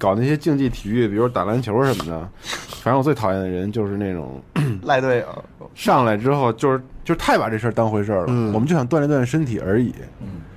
[0.00, 2.28] 搞那些竞技体育，比如打篮球什么的，
[2.82, 4.40] 反正我最讨厌的人就是那种
[4.82, 5.44] 赖队友，
[5.74, 8.52] 上来之后就是就是太把这事儿当回事儿了。
[8.52, 9.94] 我们就想锻炼锻炼身体而已。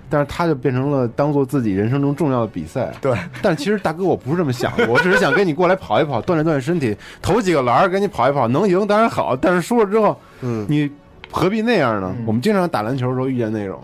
[0.10, 2.91] 但是他就变成了当做自己人生中重要的比赛。
[2.99, 9.38] 对， 但其实大哥我不是这么想的，我只是想跟你过来跑一跑，锻炼锻炼身体，投几个篮儿，跟你跑一跑，能赢当然好。
[9.38, 10.91] 但是输了之后，嗯，你
[11.31, 12.14] 何必那样呢？
[12.26, 13.80] 我们经常打篮球的时候遇见那种，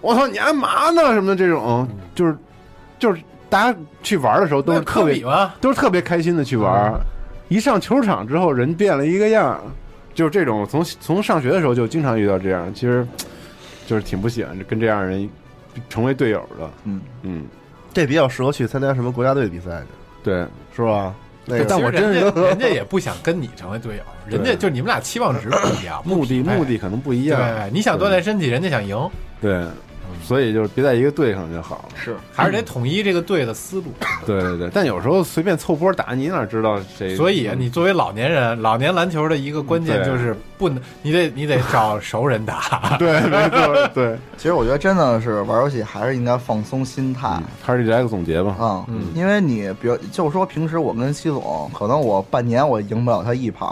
[0.00, 1.12] 我操，你干嘛呢？
[1.12, 2.36] 什么的这种，就是
[2.98, 3.22] 就是。
[3.50, 5.22] 大家去玩的时候都是特别
[5.60, 6.92] 都是特别开心的去玩，
[7.48, 9.60] 一上球场之后人变了一个样，
[10.14, 13.06] 就是这种从从上学的时候就经常遇到这样，其实
[13.86, 15.28] 就是挺不喜欢跟这样人
[15.88, 16.70] 成为队友的。
[16.84, 17.46] 嗯嗯，
[17.92, 19.86] 这比较适合去参加什么国家队比赛去，
[20.22, 21.14] 对，是吧？
[21.68, 27.38] 但我真是人家也不想跟你成为队友，人家就你们俩期望值不一样， 目的目的可能不一样。
[27.38, 28.98] 对，你想锻炼身体，人家想赢。
[29.42, 29.62] 对。
[30.24, 31.84] 所以就是别在一个队上就好了。
[31.94, 33.84] 是，还是得统一这个队的思路。
[34.24, 37.14] 对对对，但有时候随便凑波打，你哪知道谁？
[37.14, 42.96] 所以你作为老年人，老年篮球的一个关键就是不能，你得你得找熟人打。
[42.98, 44.16] 对，没错，对。
[44.38, 47.38] 其实我觉得真的是玩游戏还是应该放松心态。
[47.62, 48.56] 还是来个总结吧。
[48.88, 53.68] 嗯，因为你比如就说平时我跟西总，可能我半年我赢不了他一盘。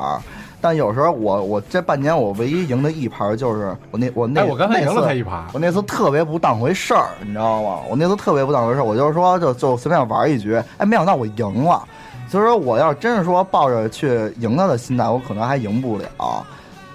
[0.62, 7.80] 但有时候我我这半年我唯一赢的一盘就是我那我那我刚才赢了他一盘，我那次特别不当回事儿，你知道吗？
[7.90, 11.82] 我那次特别不当回事儿，我就是说就就随便玩一局，哎，没想到我赢了。
[12.28, 16.47] 所以说我要真是说抱着去赢他的心态，我可能还赢不了。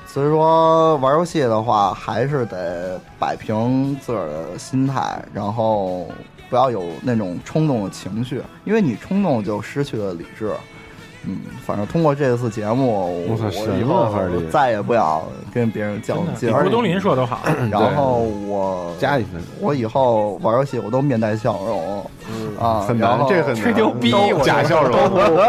[0.08, 6.08] 所以说玩游戏的话，还是得摆平自个儿的心态，然后
[6.50, 10.54] 不要有那种冲动的情绪，因为你冲动就失去了理智。
[11.28, 14.10] 嗯，反正通过这次节目，我以后
[14.50, 15.22] 再也不要
[15.54, 16.52] 跟别人较劲。
[16.52, 22.10] 郭冬临说都好，然后我加一分，我以后玩游戏我都面带笑容。
[22.60, 24.12] 啊，很难，这很吹牛逼，
[24.44, 24.98] 假笑容。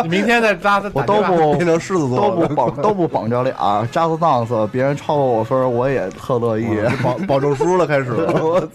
[0.02, 3.54] 你明天再扎他，我都不变成狮子座，都不绑 都不绑着脸，
[3.90, 6.66] 扎子档次，别人超过我分，我也特乐意，
[7.02, 8.12] 保保证输了开始。
[8.42, 8.68] 我操，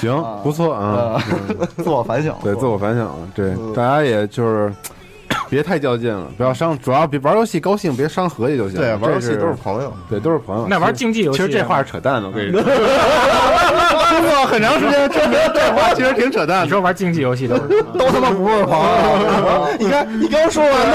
[0.00, 1.22] 行，不错啊，
[1.76, 4.72] 自我反省，对，自我反省，对，大家也就是。
[5.50, 8.78] 别太较劲了，不要伤，主要别玩游戏高兴，别伤和气就行。
[8.80, 10.66] 对，玩游戏都是朋友，对，都是朋友。
[10.68, 12.62] 那玩竞技游戏，其实这话是扯淡的，我跟你 说。
[14.10, 16.64] 经过很长时间证明，这话其实挺扯淡。
[16.64, 17.62] 你说玩竞技游戏都是
[17.98, 19.68] 都他妈不是朋友。
[19.78, 20.86] 你看，你刚说完的。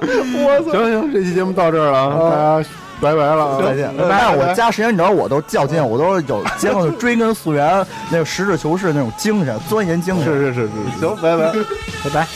[0.00, 0.72] 我操！
[0.72, 2.68] 行行，这期节目到这儿了，大家。
[3.04, 3.94] 拜拜了，再见。
[3.98, 10.24] 拜拜我加时间，你知道，我都较劲，我都有 结合追根溯源，那个实事求是那种精神，钻研精神。
[10.24, 11.52] 是是是是，行，拜拜，
[12.02, 12.26] 拜拜。